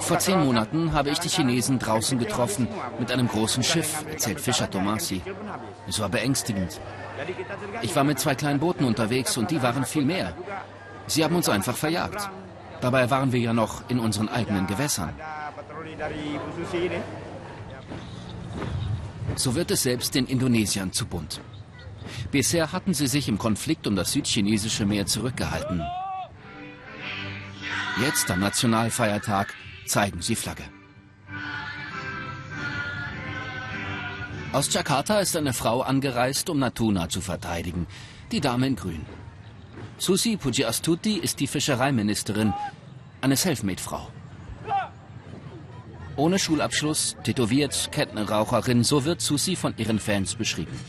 Vor 0.01 0.19
zehn 0.19 0.43
Monaten 0.43 0.93
habe 0.93 1.10
ich 1.10 1.19
die 1.19 1.30
Chinesen 1.30 1.80
draußen 1.80 2.17
getroffen 2.19 2.67
mit 2.99 3.12
einem 3.12 3.27
großen 3.27 3.63
Schiff, 3.63 4.06
erzählt 4.10 4.39
Fischer 4.39 4.69
Tomasi. 4.69 5.21
Es 5.88 5.99
war 5.99 6.10
beängstigend. 6.10 6.80
Ich 7.82 7.95
war 7.95 8.03
mit 8.03 8.19
zwei 8.19 8.36
kleinen 8.36 8.60
Booten 8.60 8.86
unterwegs 8.86 9.38
und 9.38 9.51
die 9.51 9.62
waren 9.62 9.86
viel 9.86 10.06
mehr. 10.06 10.34
Sie 11.08 11.23
haben 11.23 11.36
uns 11.36 11.49
einfach 11.49 11.75
verjagt. 11.75 12.30
Dabei 12.82 13.10
waren 13.10 13.32
wir 13.32 13.39
ja 13.39 13.53
noch 13.53 13.89
in 13.89 13.99
unseren 13.99 14.30
eigenen 14.30 14.67
Gewässern. 14.67 15.13
So 19.36 19.56
wird 19.56 19.71
es 19.71 19.84
selbst 19.84 20.15
den 20.15 20.27
Indonesiern 20.27 20.93
zu 20.93 21.06
bunt. 21.06 21.41
Bisher 22.32 22.71
hatten 22.71 22.93
sie 22.93 23.08
sich 23.08 23.27
im 23.27 23.38
Konflikt 23.38 23.88
um 23.88 23.95
das 23.95 24.13
südchinesische 24.13 24.86
Meer 24.86 25.06
zurückgehalten. 25.06 25.84
Jetzt 27.99 28.29
am 28.29 28.41
Nationalfeiertag 28.41 29.55
zeigen 29.88 30.21
sie 30.21 30.36
Flagge. 30.36 30.63
Aus 34.53 34.71
Jakarta 34.71 35.19
ist 35.19 35.36
eine 35.36 35.51
Frau 35.51 35.81
angereist, 35.81 36.49
um 36.51 36.60
Natuna 36.60 37.10
zu 37.10 37.21
verteidigen. 37.21 37.88
Die 38.31 38.39
Dame 38.39 38.67
in 38.67 38.75
Grün. 38.75 39.03
Susi 39.97 40.38
Pujiastuti 40.38 41.17
ist 41.17 41.39
die 41.39 41.47
Fischereiministerin, 41.47 42.53
eine 43.21 43.36
Selfmade-Frau. 43.36 44.12
Ohne 46.17 46.38
Schulabschluss, 46.38 47.15
tätowiert, 47.23 47.91
Kettenraucherin, 47.91 48.83
so 48.83 49.05
wird 49.05 49.21
Susi 49.21 49.55
von 49.55 49.73
ihren 49.77 49.99
Fans 49.99 50.36
beschrieben. 50.36 50.79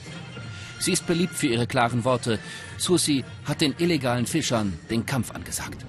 Sie 0.79 0.93
ist 0.93 1.07
beliebt 1.07 1.35
für 1.35 1.47
ihre 1.47 1.67
klaren 1.67 2.05
Worte. 2.05 2.39
Susi 2.77 3.25
hat 3.47 3.63
den 3.63 3.75
illegalen 3.79 4.27
Fischern 4.27 4.79
den 4.91 5.07
Kampf 5.07 5.31
angesagt. 5.31 5.87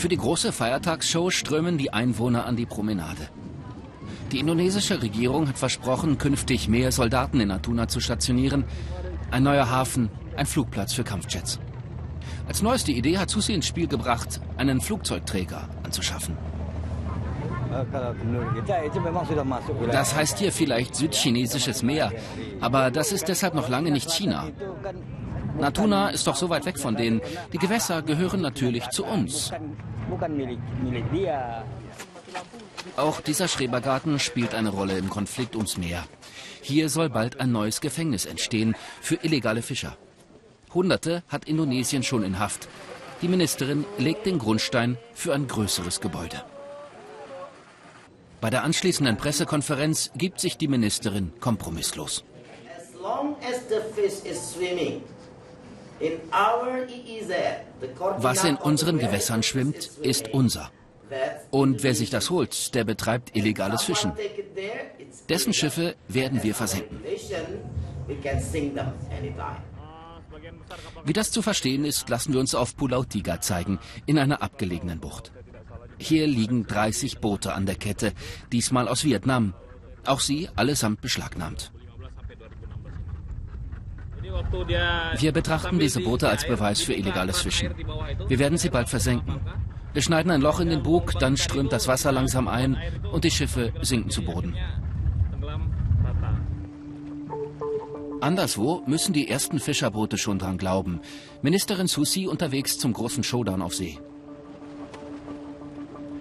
Für 0.00 0.08
die 0.08 0.16
große 0.16 0.50
Feiertagsshow 0.50 1.28
strömen 1.28 1.76
die 1.76 1.92
Einwohner 1.92 2.46
an 2.46 2.56
die 2.56 2.64
Promenade. 2.64 3.28
Die 4.32 4.38
indonesische 4.38 5.02
Regierung 5.02 5.46
hat 5.46 5.58
versprochen, 5.58 6.16
künftig 6.16 6.68
mehr 6.68 6.90
Soldaten 6.90 7.38
in 7.38 7.48
Natuna 7.48 7.86
zu 7.86 8.00
stationieren. 8.00 8.64
Ein 9.30 9.42
neuer 9.42 9.68
Hafen, 9.68 10.08
ein 10.38 10.46
Flugplatz 10.46 10.94
für 10.94 11.04
Kampfjets. 11.04 11.60
Als 12.48 12.62
neueste 12.62 12.92
Idee 12.92 13.18
hat 13.18 13.28
Susi 13.28 13.52
ins 13.52 13.66
Spiel 13.66 13.88
gebracht, 13.88 14.40
einen 14.56 14.80
Flugzeugträger 14.80 15.68
anzuschaffen. 15.82 16.34
Das 19.92 20.16
heißt 20.16 20.38
hier 20.38 20.50
vielleicht 20.50 20.94
südchinesisches 20.94 21.82
Meer, 21.82 22.10
aber 22.62 22.90
das 22.90 23.12
ist 23.12 23.28
deshalb 23.28 23.52
noch 23.52 23.68
lange 23.68 23.90
nicht 23.90 24.10
China. 24.10 24.48
Natuna 25.58 26.10
ist 26.10 26.26
doch 26.26 26.36
so 26.36 26.48
weit 26.48 26.64
weg 26.64 26.78
von 26.78 26.96
denen. 26.96 27.20
Die 27.52 27.58
Gewässer 27.58 28.02
gehören 28.02 28.40
natürlich 28.40 28.88
zu 28.90 29.04
uns. 29.04 29.52
Auch 32.96 33.20
dieser 33.20 33.48
Schrebergarten 33.48 34.18
spielt 34.18 34.54
eine 34.54 34.70
Rolle 34.70 34.98
im 34.98 35.10
Konflikt 35.10 35.56
ums 35.56 35.76
Meer. 35.76 36.04
Hier 36.62 36.88
soll 36.88 37.08
bald 37.08 37.40
ein 37.40 37.52
neues 37.52 37.80
Gefängnis 37.80 38.26
entstehen 38.26 38.74
für 39.00 39.16
illegale 39.22 39.62
Fischer. 39.62 39.96
Hunderte 40.72 41.22
hat 41.28 41.46
Indonesien 41.46 42.02
schon 42.02 42.22
in 42.22 42.38
Haft. 42.38 42.68
Die 43.22 43.28
Ministerin 43.28 43.84
legt 43.98 44.26
den 44.26 44.38
Grundstein 44.38 44.96
für 45.14 45.34
ein 45.34 45.46
größeres 45.46 46.00
Gebäude. 46.00 46.42
Bei 48.40 48.48
der 48.48 48.64
anschließenden 48.64 49.18
Pressekonferenz 49.18 50.10
gibt 50.14 50.40
sich 50.40 50.56
die 50.56 50.68
Ministerin 50.68 51.32
kompromisslos. 51.40 52.24
Was 58.18 58.44
in 58.44 58.56
unseren 58.56 58.98
Gewässern 58.98 59.42
schwimmt, 59.42 59.90
ist 60.02 60.28
unser. 60.32 60.70
Und 61.50 61.82
wer 61.82 61.94
sich 61.94 62.10
das 62.10 62.30
holt, 62.30 62.74
der 62.74 62.84
betreibt 62.84 63.36
illegales 63.36 63.82
Fischen. 63.82 64.12
Dessen 65.28 65.52
Schiffe 65.52 65.96
werden 66.08 66.42
wir 66.42 66.54
versenken. 66.54 67.00
Wie 71.04 71.12
das 71.12 71.30
zu 71.30 71.42
verstehen 71.42 71.84
ist, 71.84 72.08
lassen 72.08 72.32
wir 72.32 72.40
uns 72.40 72.54
auf 72.54 72.76
Pulau 72.76 73.04
Tiga 73.04 73.40
zeigen, 73.40 73.78
in 74.06 74.18
einer 74.18 74.42
abgelegenen 74.42 75.00
Bucht. 75.00 75.32
Hier 75.98 76.26
liegen 76.26 76.66
30 76.66 77.18
Boote 77.18 77.52
an 77.52 77.66
der 77.66 77.74
Kette, 77.74 78.12
diesmal 78.52 78.88
aus 78.88 79.04
Vietnam. 79.04 79.54
Auch 80.06 80.20
sie 80.20 80.48
allesamt 80.56 81.02
beschlagnahmt. 81.02 81.72
Wir 85.18 85.32
betrachten 85.32 85.78
diese 85.78 86.00
Boote 86.00 86.28
als 86.28 86.46
Beweis 86.46 86.80
für 86.80 86.94
illegales 86.94 87.40
Fischen. 87.40 87.74
Wir 88.28 88.38
werden 88.38 88.58
sie 88.58 88.70
bald 88.70 88.88
versenken. 88.88 89.40
Wir 89.92 90.02
schneiden 90.02 90.30
ein 90.30 90.40
Loch 90.40 90.60
in 90.60 90.68
den 90.68 90.82
Bug, 90.82 91.18
dann 91.18 91.36
strömt 91.36 91.72
das 91.72 91.88
Wasser 91.88 92.12
langsam 92.12 92.46
ein 92.46 92.76
und 93.12 93.24
die 93.24 93.30
Schiffe 93.30 93.72
sinken 93.82 94.10
zu 94.10 94.22
Boden. 94.22 94.54
Anderswo 98.20 98.82
müssen 98.86 99.12
die 99.12 99.28
ersten 99.28 99.58
Fischerboote 99.58 100.18
schon 100.18 100.38
dran 100.38 100.58
glauben. 100.58 101.00
Ministerin 101.42 101.86
Susi 101.86 102.26
unterwegs 102.26 102.78
zum 102.78 102.92
großen 102.92 103.24
Showdown 103.24 103.62
auf 103.62 103.74
See. 103.74 103.98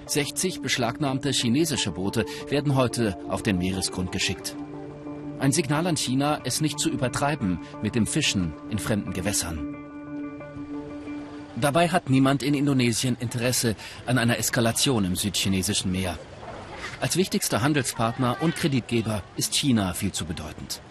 60 0.07 0.61
beschlagnahmte 0.61 1.31
chinesische 1.31 1.91
Boote 1.91 2.25
werden 2.47 2.75
heute 2.75 3.17
auf 3.27 3.43
den 3.43 3.57
Meeresgrund 3.57 4.11
geschickt. 4.11 4.55
Ein 5.39 5.53
Signal 5.53 5.87
an 5.87 5.95
China, 5.95 6.39
es 6.43 6.59
nicht 6.59 6.79
zu 6.79 6.89
übertreiben 6.89 7.59
mit 7.81 7.95
dem 7.95 8.05
Fischen 8.05 8.53
in 8.69 8.77
fremden 8.77 9.13
Gewässern. 9.13 9.75
Dabei 11.55 11.89
hat 11.89 12.09
niemand 12.09 12.43
in 12.43 12.53
Indonesien 12.53 13.15
Interesse 13.19 13.75
an 14.05 14.17
einer 14.17 14.37
Eskalation 14.37 15.05
im 15.05 15.15
südchinesischen 15.15 15.91
Meer. 15.91 16.17
Als 16.99 17.15
wichtigster 17.15 17.61
Handelspartner 17.61 18.37
und 18.41 18.55
Kreditgeber 18.55 19.23
ist 19.37 19.53
China 19.53 19.93
viel 19.93 20.11
zu 20.11 20.25
bedeutend. 20.25 20.81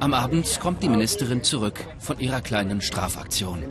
Am 0.00 0.14
Abend 0.14 0.58
kommt 0.60 0.82
die 0.82 0.88
Ministerin 0.88 1.44
zurück 1.44 1.84
von 1.98 2.18
ihrer 2.18 2.40
kleinen 2.40 2.80
Strafaktion. 2.80 3.62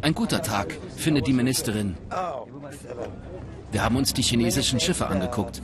Ein 0.00 0.14
guter 0.14 0.42
Tag, 0.42 0.74
findet 0.96 1.26
die 1.26 1.32
Ministerin. 1.32 1.96
Wir 3.70 3.82
haben 3.82 3.96
uns 3.96 4.14
die 4.14 4.22
chinesischen 4.22 4.80
Schiffe 4.80 5.06
angeguckt 5.06 5.60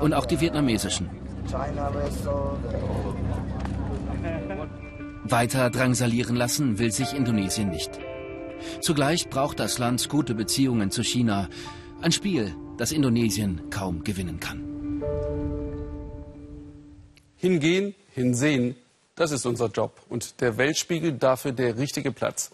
und 0.00 0.14
auch 0.14 0.26
die 0.26 0.40
vietnamesischen. 0.40 1.27
Weiter 5.24 5.70
drangsalieren 5.70 6.36
lassen 6.36 6.78
will 6.78 6.92
sich 6.92 7.14
Indonesien 7.14 7.70
nicht. 7.70 7.90
Zugleich 8.80 9.28
braucht 9.30 9.58
das 9.60 9.78
Land 9.78 10.08
gute 10.08 10.34
Beziehungen 10.34 10.90
zu 10.90 11.02
China. 11.02 11.48
Ein 12.00 12.12
Spiel, 12.12 12.54
das 12.76 12.92
Indonesien 12.92 13.70
kaum 13.70 14.04
gewinnen 14.04 14.40
kann. 14.40 15.02
Hingehen, 17.36 17.94
hinsehen, 18.14 18.76
das 19.14 19.30
ist 19.30 19.46
unser 19.46 19.68
Job. 19.68 20.00
Und 20.08 20.40
der 20.40 20.58
Weltspiegel 20.58 21.12
dafür 21.12 21.52
der 21.52 21.78
richtige 21.78 22.12
Platz. 22.12 22.50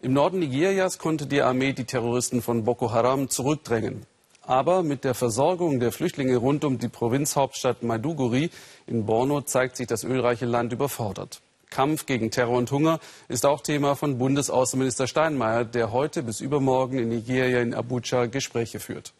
Im 0.00 0.12
Norden 0.14 0.38
Nigerias 0.38 0.98
konnte 0.98 1.26
die 1.26 1.42
Armee 1.42 1.72
die 1.72 1.84
Terroristen 1.84 2.42
von 2.42 2.64
Boko 2.64 2.92
Haram 2.92 3.28
zurückdrängen. 3.28 4.06
Aber 4.44 4.82
mit 4.82 5.04
der 5.04 5.14
Versorgung 5.14 5.78
der 5.78 5.92
Flüchtlinge 5.92 6.36
rund 6.36 6.64
um 6.64 6.78
die 6.78 6.88
Provinzhauptstadt 6.88 7.82
Maiduguri 7.82 8.50
in 8.86 9.06
Borno 9.06 9.42
zeigt 9.42 9.76
sich 9.76 9.86
das 9.86 10.02
ölreiche 10.02 10.46
Land 10.46 10.72
überfordert. 10.72 11.40
Kampf 11.70 12.06
gegen 12.06 12.30
Terror 12.30 12.58
und 12.58 12.70
Hunger 12.70 13.00
ist 13.28 13.46
auch 13.46 13.60
Thema 13.60 13.94
von 13.94 14.18
Bundesaußenminister 14.18 15.06
Steinmeier, 15.06 15.64
der 15.64 15.92
heute 15.92 16.22
bis 16.22 16.40
übermorgen 16.40 16.98
in 16.98 17.08
Nigeria 17.08 17.60
in 17.60 17.72
Abuja 17.72 18.26
Gespräche 18.26 18.78
führt. 18.78 19.12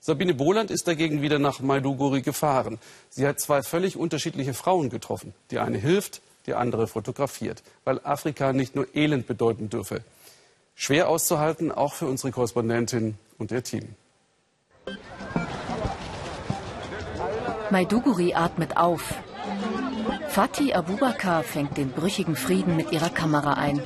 Sabine 0.00 0.34
Boland 0.34 0.70
ist 0.70 0.88
dagegen 0.88 1.22
wieder 1.22 1.38
nach 1.38 1.60
Maiduguri 1.60 2.22
gefahren. 2.22 2.78
Sie 3.10 3.26
hat 3.26 3.40
zwei 3.40 3.62
völlig 3.62 3.96
unterschiedliche 3.96 4.54
Frauen 4.54 4.90
getroffen. 4.90 5.34
Die 5.50 5.58
eine 5.58 5.78
hilft, 5.78 6.20
die 6.46 6.54
andere 6.54 6.86
fotografiert, 6.86 7.62
weil 7.84 8.00
Afrika 8.02 8.52
nicht 8.52 8.74
nur 8.74 8.86
Elend 8.94 9.26
bedeuten 9.26 9.70
dürfe. 9.70 10.02
Schwer 10.74 11.08
auszuhalten, 11.08 11.70
auch 11.70 11.94
für 11.94 12.06
unsere 12.06 12.32
Korrespondentin 12.32 13.16
und 13.38 13.52
ihr 13.52 13.62
Team. 13.62 13.94
Maiduguri 17.74 18.34
atmet 18.34 18.76
auf. 18.76 19.02
Fatih 20.28 20.76
Abubakar 20.76 21.42
fängt 21.42 21.76
den 21.76 21.90
brüchigen 21.90 22.36
Frieden 22.36 22.76
mit 22.76 22.92
ihrer 22.92 23.10
Kamera 23.10 23.54
ein. 23.54 23.82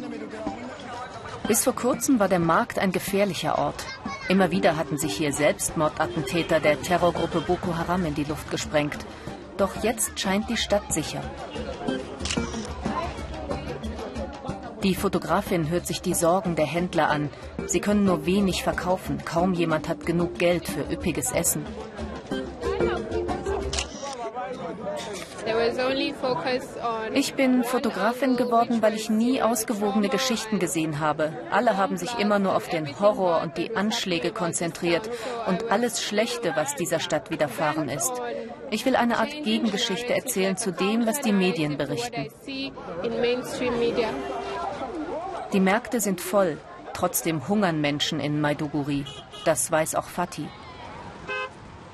Bis 1.46 1.64
vor 1.64 1.74
kurzem 1.74 2.20
war 2.20 2.28
der 2.28 2.38
Markt 2.38 2.78
ein 2.78 2.92
gefährlicher 2.92 3.56
Ort. 3.56 3.86
Immer 4.28 4.50
wieder 4.50 4.76
hatten 4.76 4.98
sich 4.98 5.14
hier 5.16 5.32
Selbstmordattentäter 5.32 6.60
der 6.60 6.82
Terrorgruppe 6.82 7.40
Boko 7.40 7.78
Haram 7.78 8.04
in 8.04 8.14
die 8.14 8.24
Luft 8.24 8.50
gesprengt. 8.50 9.06
Doch 9.56 9.82
jetzt 9.82 10.20
scheint 10.20 10.50
die 10.50 10.58
Stadt 10.58 10.92
sicher. 10.92 11.22
Die 14.82 14.94
Fotografin 14.94 15.70
hört 15.70 15.86
sich 15.86 16.02
die 16.02 16.12
Sorgen 16.12 16.56
der 16.56 16.66
Händler 16.66 17.08
an. 17.08 17.30
Sie 17.64 17.80
können 17.80 18.04
nur 18.04 18.26
wenig 18.26 18.62
verkaufen. 18.62 19.24
Kaum 19.24 19.54
jemand 19.54 19.88
hat 19.88 20.04
genug 20.04 20.38
Geld 20.38 20.68
für 20.68 20.82
üppiges 20.92 21.32
Essen. 21.32 21.64
Ich 27.14 27.34
bin 27.34 27.64
Fotografin 27.64 28.36
geworden, 28.36 28.82
weil 28.82 28.94
ich 28.94 29.08
nie 29.08 29.42
ausgewogene 29.42 30.08
Geschichten 30.08 30.58
gesehen 30.58 31.00
habe. 31.00 31.32
Alle 31.50 31.76
haben 31.76 31.96
sich 31.96 32.18
immer 32.18 32.38
nur 32.38 32.54
auf 32.54 32.68
den 32.68 32.98
Horror 33.00 33.40
und 33.42 33.56
die 33.56 33.74
Anschläge 33.76 34.30
konzentriert 34.30 35.08
und 35.46 35.70
alles 35.70 36.02
Schlechte, 36.02 36.52
was 36.54 36.74
dieser 36.74 37.00
Stadt 37.00 37.30
widerfahren 37.30 37.88
ist. 37.88 38.12
Ich 38.70 38.84
will 38.84 38.96
eine 38.96 39.18
Art 39.18 39.30
Gegengeschichte 39.30 40.14
erzählen 40.14 40.56
zu 40.56 40.72
dem, 40.72 41.06
was 41.06 41.20
die 41.20 41.32
Medien 41.32 41.78
berichten. 41.78 42.28
Die 45.52 45.60
Märkte 45.60 46.00
sind 46.00 46.20
voll. 46.20 46.58
Trotzdem 46.92 47.48
hungern 47.48 47.80
Menschen 47.80 48.20
in 48.20 48.40
Maiduguri. 48.40 49.04
Das 49.44 49.70
weiß 49.70 49.94
auch 49.94 50.08
Fatih. 50.08 50.48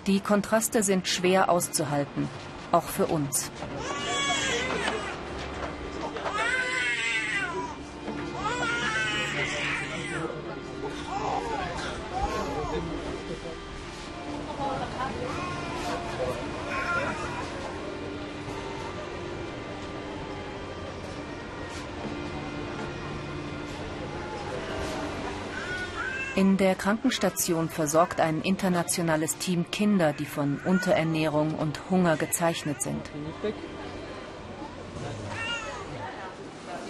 Die 0.07 0.20
Kontraste 0.20 0.83
sind 0.83 1.09
schwer 1.09 1.50
auszuhalten 1.50 2.29
auch 2.74 2.82
für 2.82 3.06
uns. 3.06 3.50
In 26.44 26.59
der 26.59 26.74
Krankenstation 26.74 27.70
versorgt 27.70 28.20
ein 28.20 28.42
internationales 28.42 29.38
Team 29.38 29.64
Kinder, 29.70 30.12
die 30.12 30.26
von 30.26 30.61
Unterernährung 30.72 31.54
und 31.54 31.88
Hunger 31.88 32.18
gezeichnet 32.18 32.83
sind. 32.83 33.00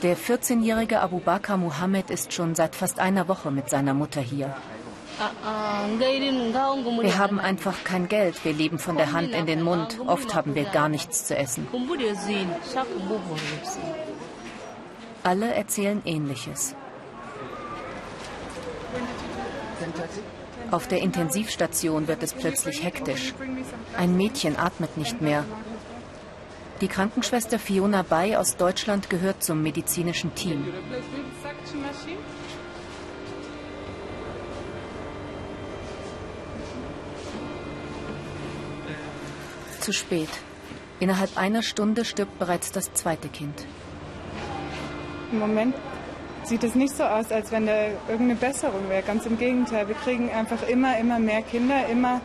Der 0.02 0.16
14-jährige 0.16 0.98
Abu 1.00 1.20
Bakr 1.20 1.56
Muhammad 1.56 2.10
ist 2.10 2.32
schon 2.32 2.56
seit 2.56 2.74
fast 2.74 2.98
einer 2.98 3.28
Woche 3.28 3.52
mit 3.52 3.70
seiner 3.70 3.94
Mutter 3.94 4.20
hier. 4.20 4.56
Wir 7.02 7.18
haben 7.18 7.38
einfach 7.38 7.84
kein 7.84 8.08
Geld, 8.08 8.44
wir 8.44 8.54
leben 8.54 8.80
von 8.80 8.96
der 8.96 9.12
Hand 9.12 9.30
in 9.30 9.46
den 9.46 9.62
Mund. 9.62 10.00
Oft 10.04 10.34
haben 10.34 10.56
wir 10.56 10.64
gar 10.64 10.88
nichts 10.88 11.26
zu 11.28 11.36
essen. 11.36 11.68
Alle 15.22 15.54
erzählen 15.54 16.02
Ähnliches. 16.04 16.74
Auf 20.70 20.88
der 20.88 21.00
Intensivstation 21.00 22.08
wird 22.08 22.22
es 22.22 22.32
plötzlich 22.32 22.82
hektisch. 22.82 23.34
Ein 23.96 24.16
Mädchen 24.16 24.58
atmet 24.58 24.96
nicht 24.96 25.20
mehr. 25.20 25.44
Die 26.80 26.88
Krankenschwester 26.88 27.58
Fiona 27.58 28.02
Bay 28.02 28.36
aus 28.36 28.56
Deutschland 28.56 29.08
gehört 29.08 29.42
zum 29.42 29.62
medizinischen 29.62 30.34
Team. 30.34 30.66
Zu 39.80 39.92
spät. 39.92 40.30
Innerhalb 40.98 41.36
einer 41.36 41.62
Stunde 41.62 42.04
stirbt 42.04 42.38
bereits 42.38 42.72
das 42.72 42.92
zweite 42.94 43.28
Kind. 43.28 43.66
Im 45.30 45.38
Moment 45.38 45.76
sieht 46.44 46.64
es 46.64 46.74
nicht 46.74 46.96
so 46.96 47.04
aus, 47.04 47.32
als 47.32 47.52
wenn 47.52 47.66
da 47.66 47.86
irgendeine 48.08 48.36
Besserung 48.36 48.88
wäre. 48.88 49.02
Ganz 49.02 49.26
im 49.26 49.38
Gegenteil, 49.38 49.88
wir 49.88 49.94
kriegen 49.94 50.30
einfach 50.30 50.66
immer, 50.68 50.98
immer 50.98 51.18
mehr 51.18 51.42
Kinder, 51.42 51.86
immer 51.90 52.20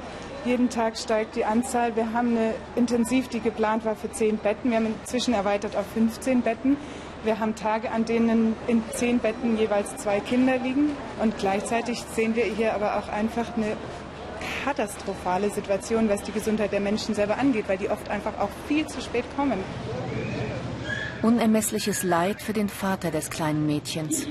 jeden 0.46 0.70
Tag 0.70 0.98
steigt 0.98 1.36
die 1.36 1.46
Anzahl. 1.46 1.96
Wir 1.96 2.14
haben 2.14 2.38
eine 2.38 2.54
Intensiv, 2.76 3.28
die 3.28 3.40
geplant 3.40 3.86
war 3.86 3.96
für 3.96 4.12
zehn 4.12 4.38
Betten. 4.38 4.72
Wir 4.72 4.78
haben 4.78 4.96
inzwischen 5.02 5.34
erweitert 5.34 5.76
auf 5.76 5.86
15 5.94 6.42
Betten. 6.42 6.78
Wir 7.24 7.40
haben 7.40 7.56
Tage, 7.56 7.92
an 7.92 8.06
denen 8.06 8.56
in 8.68 8.82
zehn 8.94 9.20
Betten 9.20 9.58
jeweils 9.58 9.98
zwei 9.98 10.22
Kinder 10.22 10.58
liegen. 10.58 10.92
Und 11.22 11.38
gleichzeitig 11.38 12.02
sehen 12.16 12.36
wir 12.36 12.46
hier 12.46 12.74
aber 12.74 12.98
auch 12.98 13.10
einfach 13.10 13.58
eine 13.58 13.76
katastrophale 14.64 15.50
Situation, 15.50 16.08
was 16.08 16.24
die 16.24 16.32
Gesundheit 16.32 16.72
der 16.72 16.80
Menschen 16.80 17.14
selber 17.16 17.38
angeht, 17.38 17.66
weil 17.68 17.78
die 17.78 17.90
oft 17.90 18.10
einfach 18.10 18.40
auch 18.40 18.50
viel 18.68 18.86
zu 18.88 19.02
spät 19.02 19.26
kommen. 19.36 19.60
Unermessliches 21.22 22.04
Leid 22.04 22.42
für 22.42 22.54
den 22.54 22.70
Vater 22.70 23.12
des 23.12 23.30
kleinen 23.30 23.66
Mädchens. 23.66 24.26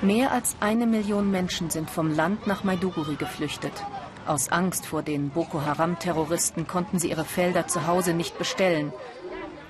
Mehr 0.00 0.32
als 0.32 0.56
eine 0.60 0.86
Million 0.86 1.30
Menschen 1.30 1.70
sind 1.70 1.90
vom 1.90 2.14
Land 2.14 2.46
nach 2.46 2.64
Maiduguri 2.64 3.16
geflüchtet. 3.16 3.72
Aus 4.26 4.50
Angst 4.50 4.86
vor 4.86 5.02
den 5.02 5.28
Boko 5.28 5.62
Haram-Terroristen 5.62 6.66
konnten 6.66 6.98
sie 6.98 7.10
ihre 7.10 7.24
Felder 7.24 7.66
zu 7.66 7.86
Hause 7.86 8.14
nicht 8.14 8.38
bestellen. 8.38 8.92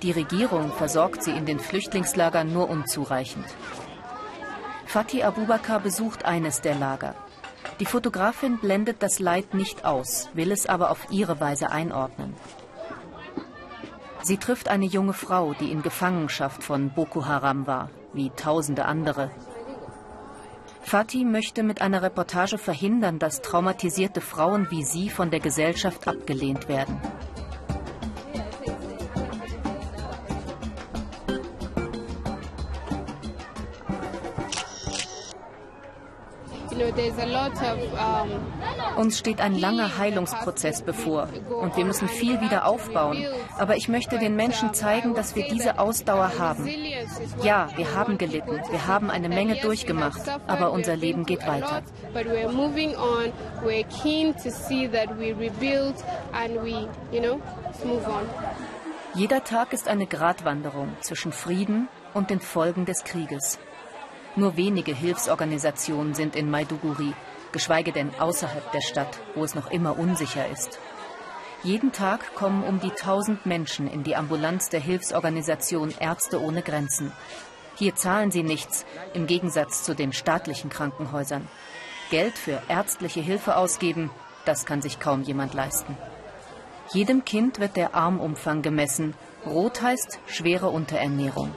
Die 0.02 0.12
Regierung 0.12 0.70
versorgt 0.72 1.24
sie 1.24 1.32
in 1.32 1.46
den 1.46 1.58
Flüchtlingslagern 1.58 2.52
nur 2.52 2.70
unzureichend. 2.70 3.46
Fatih 4.86 5.24
Abubakar 5.24 5.80
besucht 5.80 6.24
eines 6.24 6.60
der 6.60 6.76
Lager. 6.76 7.16
Die 7.80 7.86
Fotografin 7.86 8.58
blendet 8.58 9.02
das 9.02 9.18
Leid 9.18 9.52
nicht 9.52 9.84
aus, 9.84 10.28
will 10.34 10.52
es 10.52 10.66
aber 10.66 10.90
auf 10.90 11.08
ihre 11.10 11.40
Weise 11.40 11.70
einordnen. 11.70 12.34
Sie 14.22 14.36
trifft 14.36 14.68
eine 14.68 14.86
junge 14.86 15.12
Frau, 15.12 15.54
die 15.54 15.72
in 15.72 15.82
Gefangenschaft 15.82 16.62
von 16.62 16.90
Boko 16.90 17.26
Haram 17.26 17.66
war, 17.66 17.90
wie 18.12 18.30
tausende 18.30 18.84
andere. 18.84 19.30
Fatih 20.82 21.24
möchte 21.24 21.62
mit 21.62 21.80
einer 21.80 22.02
Reportage 22.02 22.58
verhindern, 22.58 23.18
dass 23.18 23.42
traumatisierte 23.42 24.20
Frauen 24.20 24.70
wie 24.70 24.84
sie 24.84 25.10
von 25.10 25.30
der 25.30 25.40
Gesellschaft 25.40 26.06
abgelehnt 26.06 26.68
werden. 26.68 27.00
Uns 38.96 39.18
steht 39.18 39.40
ein 39.40 39.54
langer 39.54 39.98
Heilungsprozess 39.98 40.82
bevor 40.82 41.28
und 41.60 41.76
wir 41.76 41.84
müssen 41.84 42.08
viel 42.08 42.40
wieder 42.40 42.66
aufbauen. 42.66 43.24
Aber 43.58 43.76
ich 43.76 43.88
möchte 43.88 44.18
den 44.18 44.36
Menschen 44.36 44.74
zeigen, 44.74 45.14
dass 45.14 45.34
wir 45.36 45.48
diese 45.48 45.78
Ausdauer 45.78 46.32
haben. 46.38 46.68
Ja, 47.42 47.68
wir 47.76 47.94
haben 47.94 48.18
gelitten, 48.18 48.60
wir 48.70 48.86
haben 48.86 49.10
eine 49.10 49.28
Menge 49.28 49.56
durchgemacht, 49.56 50.22
aber 50.46 50.72
unser 50.72 50.96
Leben 50.96 51.24
geht 51.26 51.46
weiter. 51.46 51.82
Jeder 59.14 59.44
Tag 59.44 59.72
ist 59.72 59.88
eine 59.88 60.06
Gratwanderung 60.06 60.96
zwischen 61.00 61.32
Frieden 61.32 61.88
und 62.14 62.30
den 62.30 62.40
Folgen 62.40 62.84
des 62.84 63.04
Krieges. 63.04 63.58
Nur 64.36 64.56
wenige 64.56 64.94
Hilfsorganisationen 64.94 66.14
sind 66.14 66.34
in 66.34 66.50
Maiduguri, 66.50 67.14
geschweige 67.52 67.92
denn 67.92 68.10
außerhalb 68.18 68.72
der 68.72 68.80
Stadt, 68.80 69.20
wo 69.34 69.44
es 69.44 69.54
noch 69.54 69.70
immer 69.70 69.98
unsicher 69.98 70.48
ist. 70.48 70.80
Jeden 71.62 71.92
Tag 71.92 72.34
kommen 72.34 72.64
um 72.64 72.80
die 72.80 72.90
1000 72.90 73.46
Menschen 73.46 73.90
in 73.90 74.02
die 74.02 74.16
Ambulanz 74.16 74.68
der 74.68 74.80
Hilfsorganisation 74.80 75.94
Ärzte 75.98 76.42
ohne 76.42 76.62
Grenzen. 76.62 77.12
Hier 77.76 77.94
zahlen 77.94 78.30
sie 78.30 78.42
nichts, 78.42 78.84
im 79.14 79.26
Gegensatz 79.26 79.82
zu 79.82 79.94
den 79.94 80.12
staatlichen 80.12 80.68
Krankenhäusern. 80.68 81.48
Geld 82.10 82.36
für 82.36 82.60
ärztliche 82.68 83.20
Hilfe 83.20 83.56
ausgeben, 83.56 84.10
das 84.44 84.66
kann 84.66 84.82
sich 84.82 85.00
kaum 85.00 85.22
jemand 85.22 85.54
leisten. 85.54 85.96
Jedem 86.92 87.24
Kind 87.24 87.60
wird 87.60 87.76
der 87.76 87.94
Armumfang 87.94 88.62
gemessen. 88.62 89.14
Rot 89.46 89.80
heißt 89.80 90.18
schwere 90.26 90.68
Unterernährung. 90.68 91.54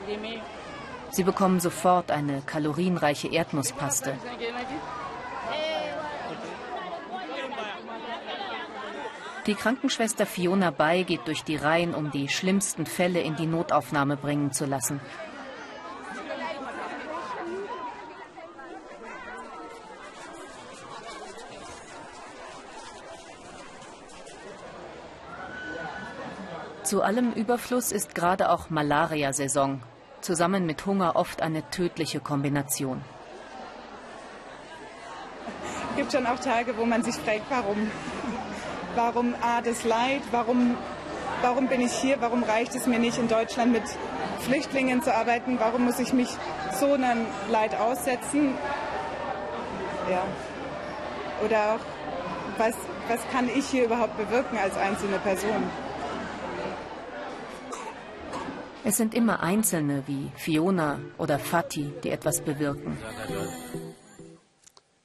Sie 1.12 1.24
bekommen 1.24 1.60
sofort 1.60 2.12
eine 2.12 2.42
kalorienreiche 2.42 3.28
Erdnusspaste. 3.30 4.14
Die 9.48 9.56
Krankenschwester 9.56 10.26
Fiona 10.26 10.72
Bay 10.72 11.06
geht 11.06 11.26
durch 11.26 11.44
die 11.44 11.56
Reihen, 11.56 11.96
um 11.96 12.12
die 12.12 12.28
schlimmsten 12.28 12.86
Fälle 12.86 13.22
in 13.22 13.38
die 13.38 13.48
Notaufnahme 13.48 14.18
bringen 14.18 14.52
zu 14.52 14.66
lassen. 14.66 15.00
Zu 26.84 27.02
allem 27.02 27.34
Überfluss 27.34 27.92
ist 27.92 28.16
gerade 28.16 28.50
auch 28.50 28.70
Malaria-Saison. 28.70 29.82
Zusammen 30.22 30.66
mit 30.66 30.86
Hunger 30.86 31.16
oft 31.16 31.42
eine 31.42 31.70
tödliche 31.70 32.20
Kombination. 32.20 33.02
Es 35.92 35.96
gibt 35.98 36.12
schon 36.12 36.26
auch 36.26 36.40
Tage, 36.40 36.78
wo 36.78 36.86
man 36.86 37.04
sich 37.04 37.16
fragt, 37.16 37.50
warum 37.50 37.90
warum 38.98 39.36
A, 39.42 39.62
das 39.62 39.84
Leid, 39.86 40.22
warum, 40.32 40.76
warum 41.42 41.68
bin 41.68 41.82
ich 41.82 41.94
hier, 41.94 42.20
warum 42.20 42.44
reicht 42.44 42.76
es 42.76 42.88
mir 42.88 43.00
nicht 43.00 43.18
in 43.18 43.28
Deutschland 43.28 43.72
mit 43.72 43.84
Flüchtlingen 44.40 45.04
zu 45.04 45.14
arbeiten, 45.14 45.58
warum 45.60 45.86
muss 45.86 46.00
ich 46.00 46.14
mich 46.14 46.30
so 46.80 46.94
einem 46.94 47.26
Leid 47.50 47.76
aussetzen. 47.76 48.56
Ja. 50.10 50.24
Oder 51.46 51.76
auch, 51.76 51.80
was, 52.58 52.74
was 53.08 53.20
kann 53.32 53.48
ich 53.48 53.68
hier 53.68 53.86
überhaupt 53.86 54.18
bewirken 54.18 54.58
als 54.58 54.76
einzelne 54.78 55.20
Person? 55.20 55.64
Es 58.88 58.96
sind 58.96 59.14
immer 59.14 59.42
Einzelne 59.42 60.04
wie 60.08 60.32
Fiona 60.38 61.02
oder 61.18 61.40
Fatih, 61.40 61.92
die 62.06 62.10
etwas 62.10 62.40
bewirken. 62.40 62.98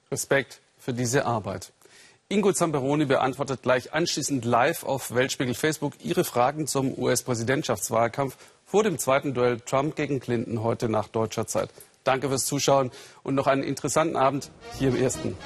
Respekt 0.09 0.61
für 0.79 0.93
diese 0.93 1.27
Arbeit. 1.27 1.73
Ingo 2.29 2.53
Zamperoni 2.53 3.07
beantwortet 3.07 3.63
gleich 3.63 3.93
anschließend 3.93 4.45
live 4.45 4.85
auf 4.85 5.13
Weltspiegel 5.17 5.55
Facebook 5.55 5.95
Ihre 6.05 6.23
Fragen 6.23 6.69
zum 6.69 6.97
US-Präsidentschaftswahlkampf 6.97 8.37
vor 8.65 8.85
dem 8.85 8.99
zweiten 8.99 9.35
Duell 9.35 9.59
Trump 9.59 9.97
gegen 9.97 10.21
Clinton 10.21 10.63
heute 10.63 10.89
nach 10.89 11.09
deutscher 11.09 11.49
Zeit. 11.49 11.71
Danke 12.05 12.29
fürs 12.29 12.45
Zuschauen 12.45 12.93
und 13.25 13.35
noch 13.35 13.49
einen 13.49 13.65
interessanten 13.65 14.15
Abend 14.15 14.53
hier 14.79 14.91
im 14.91 14.97
Ersten. 14.97 15.37